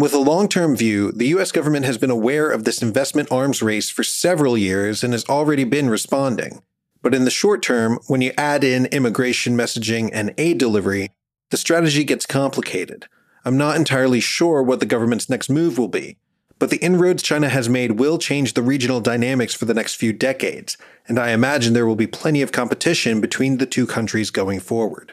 With 0.00 0.14
a 0.14 0.18
long 0.18 0.48
term 0.48 0.76
view, 0.76 1.12
the 1.12 1.26
US 1.26 1.52
government 1.52 1.84
has 1.84 1.98
been 1.98 2.08
aware 2.08 2.50
of 2.50 2.64
this 2.64 2.80
investment 2.80 3.30
arms 3.30 3.60
race 3.60 3.90
for 3.90 4.02
several 4.02 4.56
years 4.56 5.04
and 5.04 5.12
has 5.12 5.28
already 5.28 5.62
been 5.62 5.90
responding. 5.90 6.62
But 7.02 7.14
in 7.14 7.26
the 7.26 7.30
short 7.30 7.62
term, 7.62 7.98
when 8.06 8.22
you 8.22 8.32
add 8.38 8.64
in 8.64 8.86
immigration 8.86 9.58
messaging 9.58 10.08
and 10.10 10.32
aid 10.38 10.56
delivery, 10.56 11.10
the 11.50 11.58
strategy 11.58 12.02
gets 12.02 12.24
complicated. 12.24 13.08
I'm 13.44 13.58
not 13.58 13.76
entirely 13.76 14.20
sure 14.20 14.62
what 14.62 14.80
the 14.80 14.86
government's 14.86 15.28
next 15.28 15.50
move 15.50 15.76
will 15.76 15.86
be, 15.86 16.16
but 16.58 16.70
the 16.70 16.78
inroads 16.78 17.22
China 17.22 17.50
has 17.50 17.68
made 17.68 17.98
will 17.98 18.16
change 18.16 18.54
the 18.54 18.62
regional 18.62 19.02
dynamics 19.02 19.52
for 19.52 19.66
the 19.66 19.74
next 19.74 19.96
few 19.96 20.14
decades, 20.14 20.78
and 21.08 21.18
I 21.18 21.32
imagine 21.32 21.74
there 21.74 21.86
will 21.86 21.94
be 21.94 22.06
plenty 22.06 22.40
of 22.40 22.52
competition 22.52 23.20
between 23.20 23.58
the 23.58 23.66
two 23.66 23.86
countries 23.86 24.30
going 24.30 24.60
forward. 24.60 25.12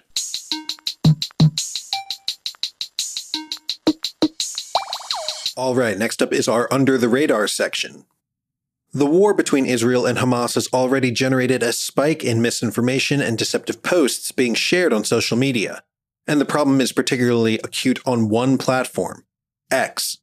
All 5.58 5.74
right, 5.74 5.98
next 5.98 6.22
up 6.22 6.34
is 6.34 6.48
our 6.48 6.72
Under 6.72 7.00
the 7.00 7.10
Radar 7.10 7.48
section. 7.48 8.06
The 8.94 9.08
war 9.08 9.34
between 9.34 9.66
Israel 9.66 10.06
and 10.06 10.20
Hamas 10.20 10.54
has 10.54 10.68
already 10.72 11.10
generated 11.10 11.64
a 11.64 11.74
spike 11.74 12.24
in 12.24 12.44
misinformation 12.44 13.22
and 13.22 13.40
deceptive 13.40 13.82
posts 13.82 14.32
being 14.32 14.54
shared 14.54 14.94
on 14.94 15.04
social 15.04 15.36
media. 15.36 15.82
And 16.28 16.40
the 16.40 16.46
problem 16.46 16.80
is 16.80 16.92
particularly 16.92 17.56
acute 17.64 18.00
on 18.06 18.30
one 18.30 18.60
platform 18.60 19.26
X. 19.72 20.20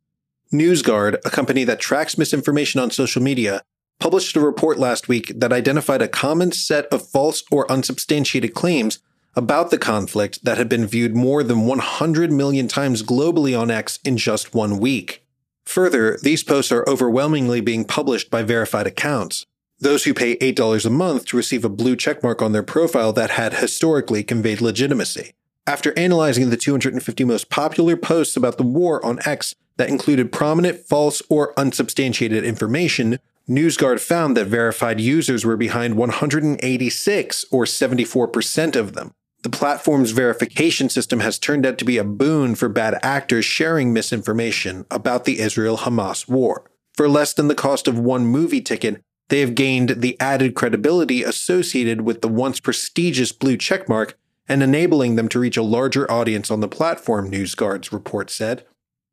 NewsGuard, 0.52 1.16
a 1.24 1.30
company 1.30 1.64
that 1.64 1.80
tracks 1.80 2.16
misinformation 2.16 2.80
on 2.80 2.92
social 2.92 3.20
media, 3.20 3.62
published 3.98 4.36
a 4.36 4.40
report 4.40 4.78
last 4.78 5.08
week 5.08 5.32
that 5.34 5.52
identified 5.52 6.00
a 6.00 6.06
common 6.06 6.52
set 6.52 6.86
of 6.92 7.08
false 7.08 7.42
or 7.50 7.70
unsubstantiated 7.70 8.54
claims 8.54 9.00
about 9.34 9.72
the 9.72 9.78
conflict 9.78 10.44
that 10.44 10.58
had 10.58 10.68
been 10.68 10.86
viewed 10.86 11.16
more 11.16 11.42
than 11.42 11.66
100 11.66 12.30
million 12.30 12.68
times 12.68 13.02
globally 13.02 13.60
on 13.60 13.68
X 13.68 13.98
in 14.04 14.16
just 14.16 14.54
one 14.54 14.78
week. 14.78 15.22
Further, 15.66 16.18
these 16.22 16.44
posts 16.44 16.70
are 16.70 16.88
overwhelmingly 16.88 17.60
being 17.60 17.84
published 17.84 18.30
by 18.30 18.42
verified 18.42 18.86
accounts, 18.86 19.46
those 19.80 20.04
who 20.04 20.14
pay 20.14 20.36
$8 20.36 20.86
a 20.86 20.90
month 20.90 21.26
to 21.26 21.36
receive 21.36 21.64
a 21.64 21.68
blue 21.68 21.96
checkmark 21.96 22.40
on 22.42 22.52
their 22.52 22.62
profile 22.62 23.12
that 23.14 23.30
had 23.30 23.54
historically 23.54 24.22
conveyed 24.22 24.60
legitimacy. 24.60 25.32
After 25.66 25.98
analyzing 25.98 26.50
the 26.50 26.56
250 26.56 27.24
most 27.24 27.48
popular 27.48 27.96
posts 27.96 28.36
about 28.36 28.58
the 28.58 28.64
war 28.64 29.04
on 29.04 29.18
X 29.24 29.54
that 29.76 29.88
included 29.88 30.30
prominent 30.30 30.80
false 30.80 31.22
or 31.28 31.58
unsubstantiated 31.58 32.44
information, 32.44 33.18
NewsGuard 33.48 34.00
found 34.00 34.36
that 34.36 34.46
verified 34.46 35.00
users 35.00 35.44
were 35.44 35.56
behind 35.56 35.96
186 35.96 37.44
or 37.50 37.64
74% 37.64 38.76
of 38.76 38.92
them. 38.94 39.14
The 39.44 39.50
platform's 39.50 40.12
verification 40.12 40.88
system 40.88 41.20
has 41.20 41.38
turned 41.38 41.66
out 41.66 41.76
to 41.76 41.84
be 41.84 41.98
a 41.98 42.02
boon 42.02 42.54
for 42.54 42.70
bad 42.70 42.98
actors 43.02 43.44
sharing 43.44 43.92
misinformation 43.92 44.86
about 44.90 45.26
the 45.26 45.38
Israel 45.38 45.76
Hamas 45.76 46.26
war. 46.26 46.70
For 46.94 47.10
less 47.10 47.34
than 47.34 47.48
the 47.48 47.54
cost 47.54 47.86
of 47.86 47.98
one 47.98 48.24
movie 48.24 48.62
ticket, 48.62 49.02
they 49.28 49.40
have 49.40 49.54
gained 49.54 50.00
the 50.00 50.18
added 50.18 50.54
credibility 50.54 51.22
associated 51.22 52.00
with 52.00 52.22
the 52.22 52.28
once 52.28 52.58
prestigious 52.58 53.32
blue 53.32 53.58
checkmark 53.58 54.14
and 54.48 54.62
enabling 54.62 55.16
them 55.16 55.28
to 55.28 55.38
reach 55.38 55.58
a 55.58 55.62
larger 55.62 56.10
audience 56.10 56.50
on 56.50 56.60
the 56.60 56.68
platform, 56.68 57.30
NewsGuard's 57.30 57.92
report 57.92 58.30
said. 58.30 58.64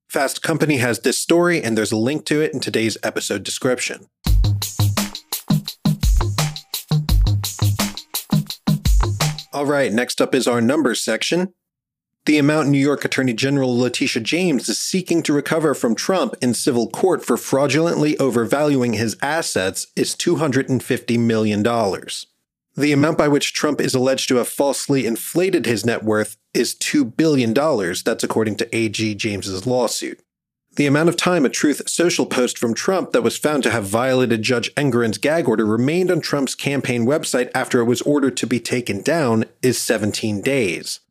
Fast 0.07 0.41
Company 0.41 0.77
has 0.77 0.99
this 0.99 1.19
story, 1.19 1.61
and 1.61 1.77
there's 1.77 1.91
a 1.91 1.97
link 1.97 2.25
to 2.27 2.39
it 2.39 2.53
in 2.53 2.61
today's 2.61 2.97
episode 3.03 3.43
description. 3.43 4.07
All 9.53 9.65
right, 9.65 9.91
next 9.91 10.21
up 10.21 10.33
is 10.33 10.47
our 10.47 10.61
numbers 10.61 11.01
section. 11.01 11.53
The 12.25 12.37
amount 12.37 12.69
New 12.69 12.79
York 12.79 13.03
Attorney 13.03 13.33
General 13.33 13.77
Letitia 13.77 14.21
James 14.21 14.69
is 14.69 14.79
seeking 14.79 15.21
to 15.23 15.33
recover 15.33 15.73
from 15.73 15.95
Trump 15.95 16.35
in 16.41 16.53
civil 16.53 16.87
court 16.87 17.25
for 17.25 17.35
fraudulently 17.35 18.17
overvaluing 18.17 18.93
his 18.93 19.17
assets 19.21 19.87
is 19.95 20.15
$250 20.15 21.19
million. 21.19 21.63
The 21.63 22.91
amount 22.93 23.17
by 23.17 23.27
which 23.27 23.53
Trump 23.53 23.81
is 23.81 23.93
alleged 23.93 24.29
to 24.29 24.35
have 24.37 24.47
falsely 24.47 25.05
inflated 25.05 25.65
his 25.65 25.85
net 25.85 26.03
worth 26.03 26.37
is 26.53 26.73
$2 26.75 27.17
billion. 27.17 27.53
That's 27.53 28.23
according 28.23 28.55
to 28.57 28.75
AG 28.75 29.15
James's 29.15 29.65
lawsuit. 29.65 30.21
The 30.75 30.87
amount 30.87 31.09
of 31.09 31.17
time 31.17 31.45
a 31.45 31.49
Truth 31.49 31.89
Social 31.89 32.25
post 32.25 32.57
from 32.57 32.73
Trump 32.73 33.11
that 33.11 33.23
was 33.23 33.37
found 33.37 33.63
to 33.63 33.71
have 33.71 33.83
violated 33.83 34.41
Judge 34.41 34.73
Engoron's 34.75 35.17
gag 35.17 35.49
order 35.49 35.65
remained 35.65 36.09
on 36.09 36.21
Trump's 36.21 36.55
campaign 36.55 37.05
website 37.05 37.51
after 37.53 37.81
it 37.81 37.85
was 37.85 38.01
ordered 38.03 38.37
to 38.37 38.47
be 38.47 38.59
taken 38.59 39.01
down 39.01 39.43
is 39.61 39.77
17 39.77 40.41
days. 40.41 41.01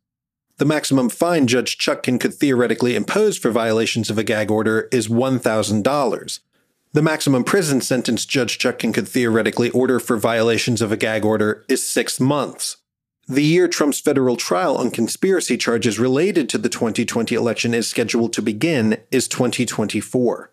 The 0.57 0.65
maximum 0.65 1.09
fine 1.09 1.45
Judge 1.45 1.77
Chutkan 1.77 2.19
could 2.19 2.33
theoretically 2.33 2.95
impose 2.95 3.37
for 3.37 3.51
violations 3.51 4.09
of 4.09 4.17
a 4.17 4.23
gag 4.23 4.49
order 4.49 4.87
is 4.91 5.07
$1,000. 5.07 6.39
The 6.93 7.01
maximum 7.01 7.43
prison 7.43 7.81
sentence 7.81 8.25
Judge 8.25 8.57
Chutkan 8.57 8.93
could 8.93 9.07
theoretically 9.07 9.69
order 9.69 9.99
for 9.99 10.17
violations 10.17 10.81
of 10.81 10.91
a 10.91 10.97
gag 10.97 11.23
order 11.23 11.63
is 11.69 11.87
six 11.87 12.19
months. 12.19 12.77
The 13.27 13.43
year 13.43 13.67
Trump's 13.67 13.99
federal 13.99 14.35
trial 14.35 14.75
on 14.77 14.89
conspiracy 14.89 15.55
charges 15.55 15.99
related 15.99 16.49
to 16.49 16.57
the 16.57 16.69
2020 16.69 17.35
election 17.35 17.73
is 17.73 17.87
scheduled 17.87 18.33
to 18.33 18.41
begin 18.41 18.97
is 19.11 19.27
2024. 19.27 20.51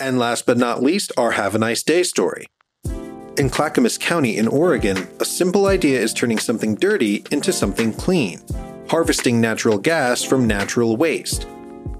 And 0.00 0.18
last 0.18 0.46
but 0.46 0.56
not 0.56 0.82
least, 0.82 1.12
our 1.16 1.32
Have 1.32 1.54
a 1.54 1.58
Nice 1.58 1.82
Day 1.82 2.02
story. 2.02 2.46
In 3.38 3.50
Clackamas 3.50 3.98
County 3.98 4.36
in 4.36 4.48
Oregon, 4.48 5.06
a 5.20 5.24
simple 5.24 5.66
idea 5.66 6.00
is 6.00 6.14
turning 6.14 6.38
something 6.38 6.74
dirty 6.74 7.24
into 7.30 7.52
something 7.52 7.92
clean, 7.92 8.40
harvesting 8.88 9.40
natural 9.40 9.78
gas 9.78 10.22
from 10.24 10.46
natural 10.46 10.96
waste. 10.96 11.46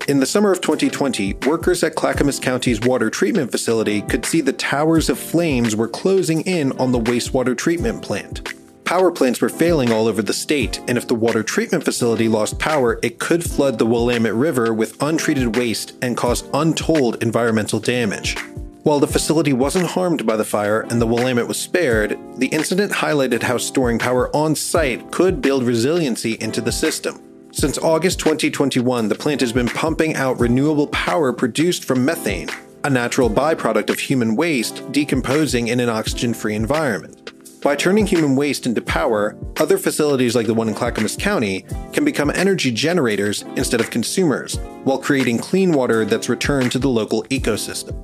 In 0.09 0.19
the 0.19 0.27
summer 0.27 0.51
of 0.51 0.61
2020, 0.61 1.35
workers 1.47 1.85
at 1.85 1.95
Clackamas 1.95 2.41
County's 2.41 2.81
water 2.81 3.09
treatment 3.09 3.53
facility 3.53 4.03
could 4.03 4.27
see 4.27 4.41
the 4.41 4.53
towers 4.53 5.09
of 5.09 5.17
flames 5.17 5.77
were 5.77 5.87
closing 5.87 6.41
in 6.41 6.73
on 6.73 6.91
the 6.91 6.99
wastewater 6.99 7.57
treatment 7.57 8.03
plant. 8.03 8.53
Power 8.85 9.13
plants 9.13 9.41
were 9.41 9.49
failing 9.49 9.93
all 9.93 10.09
over 10.09 10.21
the 10.21 10.33
state, 10.33 10.81
and 10.89 10.99
if 10.99 11.07
the 11.07 11.15
water 11.15 11.45
treatment 11.45 11.85
facility 11.85 12.29
lost 12.29 12.59
power, 12.59 12.99
it 13.05 13.21
could 13.21 13.45
flood 13.45 13.79
the 13.79 13.87
Willamette 13.87 14.35
River 14.35 14.75
with 14.75 15.01
untreated 15.01 15.55
waste 15.55 15.93
and 16.03 16.17
cause 16.17 16.43
untold 16.53 17.23
environmental 17.23 17.79
damage. 17.79 18.37
While 18.83 18.99
the 18.99 19.07
facility 19.07 19.53
wasn't 19.53 19.87
harmed 19.87 20.27
by 20.27 20.37
the 20.37 20.45
fire 20.45 20.81
and 20.81 21.01
the 21.01 21.07
Willamette 21.07 21.47
was 21.47 21.61
spared, 21.61 22.19
the 22.39 22.49
incident 22.49 22.91
highlighted 22.91 23.45
how 23.45 23.57
storing 23.57 24.01
power 24.01 24.35
on 24.35 24.57
site 24.57 25.13
could 25.13 25.41
build 25.41 25.63
resiliency 25.63 26.33
into 26.41 26.61
the 26.61 26.73
system. 26.73 27.23
Since 27.55 27.77
August 27.77 28.19
2021, 28.19 29.09
the 29.09 29.15
plant 29.15 29.43
has 29.43 29.53
been 29.53 29.69
pumping 29.69 30.17
out 30.17 30.41
renewable 30.41 30.87
power 30.87 31.35
produced 31.35 31.85
from 31.85 32.03
methane, 32.03 32.49
a 32.83 32.89
natural 32.89 33.29
byproduct 33.29 33.91
of 33.91 33.99
human 33.99 34.37
waste 34.37 34.91
decomposing 34.91 35.69
in 35.69 35.79
an 35.79 35.91
oxygen 35.91 36.33
free 36.33 36.55
environment. 36.55 37.31
By 37.61 37.77
turning 37.77 38.07
human 38.07 38.37
waste 38.37 38.65
into 38.65 38.81
power, 38.81 39.37
other 39.59 39.77
facilities 39.77 40.35
like 40.35 40.47
the 40.47 40.55
one 40.55 40.67
in 40.67 40.75
Clackamas 40.75 41.15
County 41.15 41.67
can 41.93 42.07
become 42.07 42.31
energy 42.31 42.73
generators 42.73 43.43
instead 43.55 43.83
of 43.83 43.91
consumers, 43.91 44.57
while 44.85 44.99
creating 44.99 45.37
clean 45.39 45.73
water 45.73 46.07
that's 46.07 46.31
returned 46.31 46.73
to 46.73 46.79
the 46.79 46.89
local 46.89 47.23
ecosystem. 47.25 48.03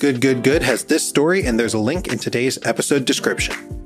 Good 0.00 0.20
Good 0.20 0.42
Good 0.42 0.64
has 0.64 0.84
this 0.84 1.08
story, 1.08 1.46
and 1.46 1.58
there's 1.58 1.74
a 1.74 1.78
link 1.78 2.08
in 2.08 2.18
today's 2.18 2.58
episode 2.64 3.04
description. 3.04 3.83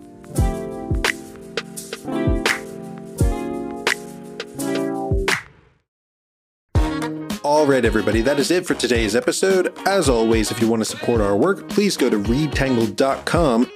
All 7.48 7.66
right, 7.66 7.82
everybody, 7.82 8.20
that 8.20 8.38
is 8.38 8.50
it 8.50 8.66
for 8.66 8.74
today's 8.74 9.16
episode. 9.16 9.72
As 9.86 10.10
always, 10.10 10.50
if 10.50 10.60
you 10.60 10.68
want 10.68 10.82
to 10.82 10.84
support 10.84 11.22
our 11.22 11.34
work, 11.34 11.66
please 11.70 11.96
go 11.96 12.10
to 12.10 12.18
readtangle.com. 12.18 13.72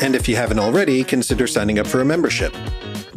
And 0.00 0.16
if 0.16 0.28
you 0.28 0.34
haven't 0.34 0.58
already, 0.58 1.04
consider 1.04 1.46
signing 1.46 1.78
up 1.78 1.86
for 1.86 2.00
a 2.00 2.04
membership. 2.04 2.52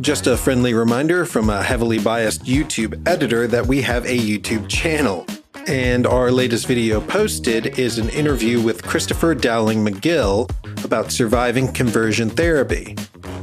Just 0.02 0.28
a 0.28 0.38
friendly 0.38 0.76
reminder 0.76 1.26
from 1.26 1.50
a 1.50 1.64
heavily 1.64 1.98
biased 1.98 2.44
YouTube 2.44 3.02
editor 3.08 3.48
that 3.48 3.66
we 3.66 3.82
have 3.82 4.06
a 4.06 4.16
YouTube 4.16 4.70
channel. 4.70 5.26
And 5.66 6.06
our 6.06 6.30
latest 6.30 6.68
video 6.68 7.02
posted 7.02 7.80
is 7.80 7.98
an 7.98 8.10
interview 8.10 8.62
with 8.62 8.84
Christopher 8.84 9.34
Dowling 9.34 9.84
Magill 9.84 10.48
about 10.86 11.12
surviving 11.12 11.74
conversion 11.74 12.30
therapy. 12.30 12.96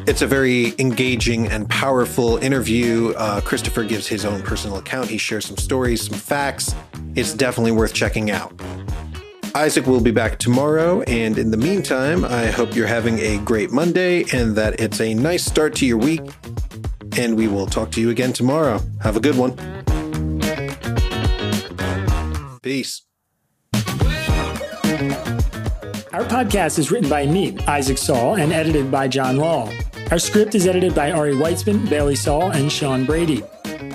It's 0.04 0.20
a 0.20 0.26
very 0.26 0.74
engaging 0.80 1.46
and 1.46 1.68
powerful 1.70 2.36
interview. 2.38 3.14
Uh, 3.16 3.40
Christopher 3.40 3.84
gives 3.84 4.08
his 4.08 4.24
own 4.24 4.42
personal 4.42 4.78
account. 4.78 5.08
He 5.08 5.16
shares 5.16 5.46
some 5.46 5.56
stories, 5.56 6.08
some 6.08 6.18
facts. 6.18 6.74
It's 7.14 7.32
definitely 7.32 7.70
worth 7.70 7.94
checking 7.94 8.30
out. 8.32 8.52
Isaac 9.54 9.86
will 9.86 10.00
be 10.00 10.10
back 10.10 10.38
tomorrow, 10.38 11.02
and 11.02 11.38
in 11.38 11.52
the 11.52 11.56
meantime, 11.56 12.24
I 12.24 12.46
hope 12.46 12.74
you're 12.74 12.86
having 12.86 13.20
a 13.20 13.38
great 13.38 13.70
Monday 13.70 14.24
and 14.32 14.56
that 14.56 14.80
it's 14.80 15.00
a 15.00 15.14
nice 15.14 15.44
start 15.44 15.74
to 15.76 15.86
your 15.86 15.98
week. 15.98 16.22
And 17.16 17.36
we 17.36 17.46
will 17.46 17.66
talk 17.66 17.92
to 17.92 18.00
you 18.00 18.10
again 18.10 18.32
tomorrow. 18.32 18.80
Have 19.02 19.16
a 19.16 19.20
good 19.20 19.36
one. 19.36 19.52
Peace. 22.60 23.02
Our 26.12 26.24
podcast 26.24 26.78
is 26.78 26.90
written 26.90 27.08
by 27.08 27.26
me, 27.26 27.56
Isaac 27.66 27.98
Saul, 27.98 28.34
and 28.34 28.52
edited 28.52 28.90
by 28.90 29.08
Jon 29.08 29.36
Lall. 29.36 29.72
Our 30.12 30.18
script 30.18 30.54
is 30.54 30.66
edited 30.66 30.94
by 30.94 31.10
Ari 31.10 31.32
Weitzman, 31.32 31.88
Bailey 31.88 32.16
Saul, 32.16 32.50
and 32.50 32.70
Sean 32.70 33.06
Brady. 33.06 33.42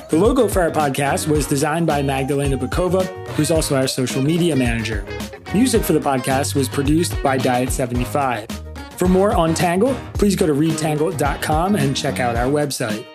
The 0.10 0.17
logo 0.17 0.47
for 0.47 0.63
our 0.63 0.71
podcast 0.71 1.27
was 1.27 1.45
designed 1.45 1.86
by 1.86 2.01
Magdalena 2.01 2.58
Bokowa, 2.58 3.06
who's 3.36 3.51
also 3.51 3.75
our 3.75 3.88
social 3.88 4.23
media 4.23 4.56
manager. 4.56 5.06
Music 5.53 5.84
for 5.84 5.93
the 5.93 5.99
podcast 5.99 6.56
was 6.56 6.67
produced 6.67 7.21
by 7.21 7.38
Diet75. 7.38 8.51
For 8.93 9.08
more 9.08 9.34
on 9.34 9.53
Tangle, 9.53 9.93
please 10.15 10.36
go 10.36 10.47
to 10.47 10.53
readtangle.com 10.53 11.75
and 11.75 11.95
check 11.95 12.19
out 12.19 12.36
our 12.36 12.47
website. 12.47 13.06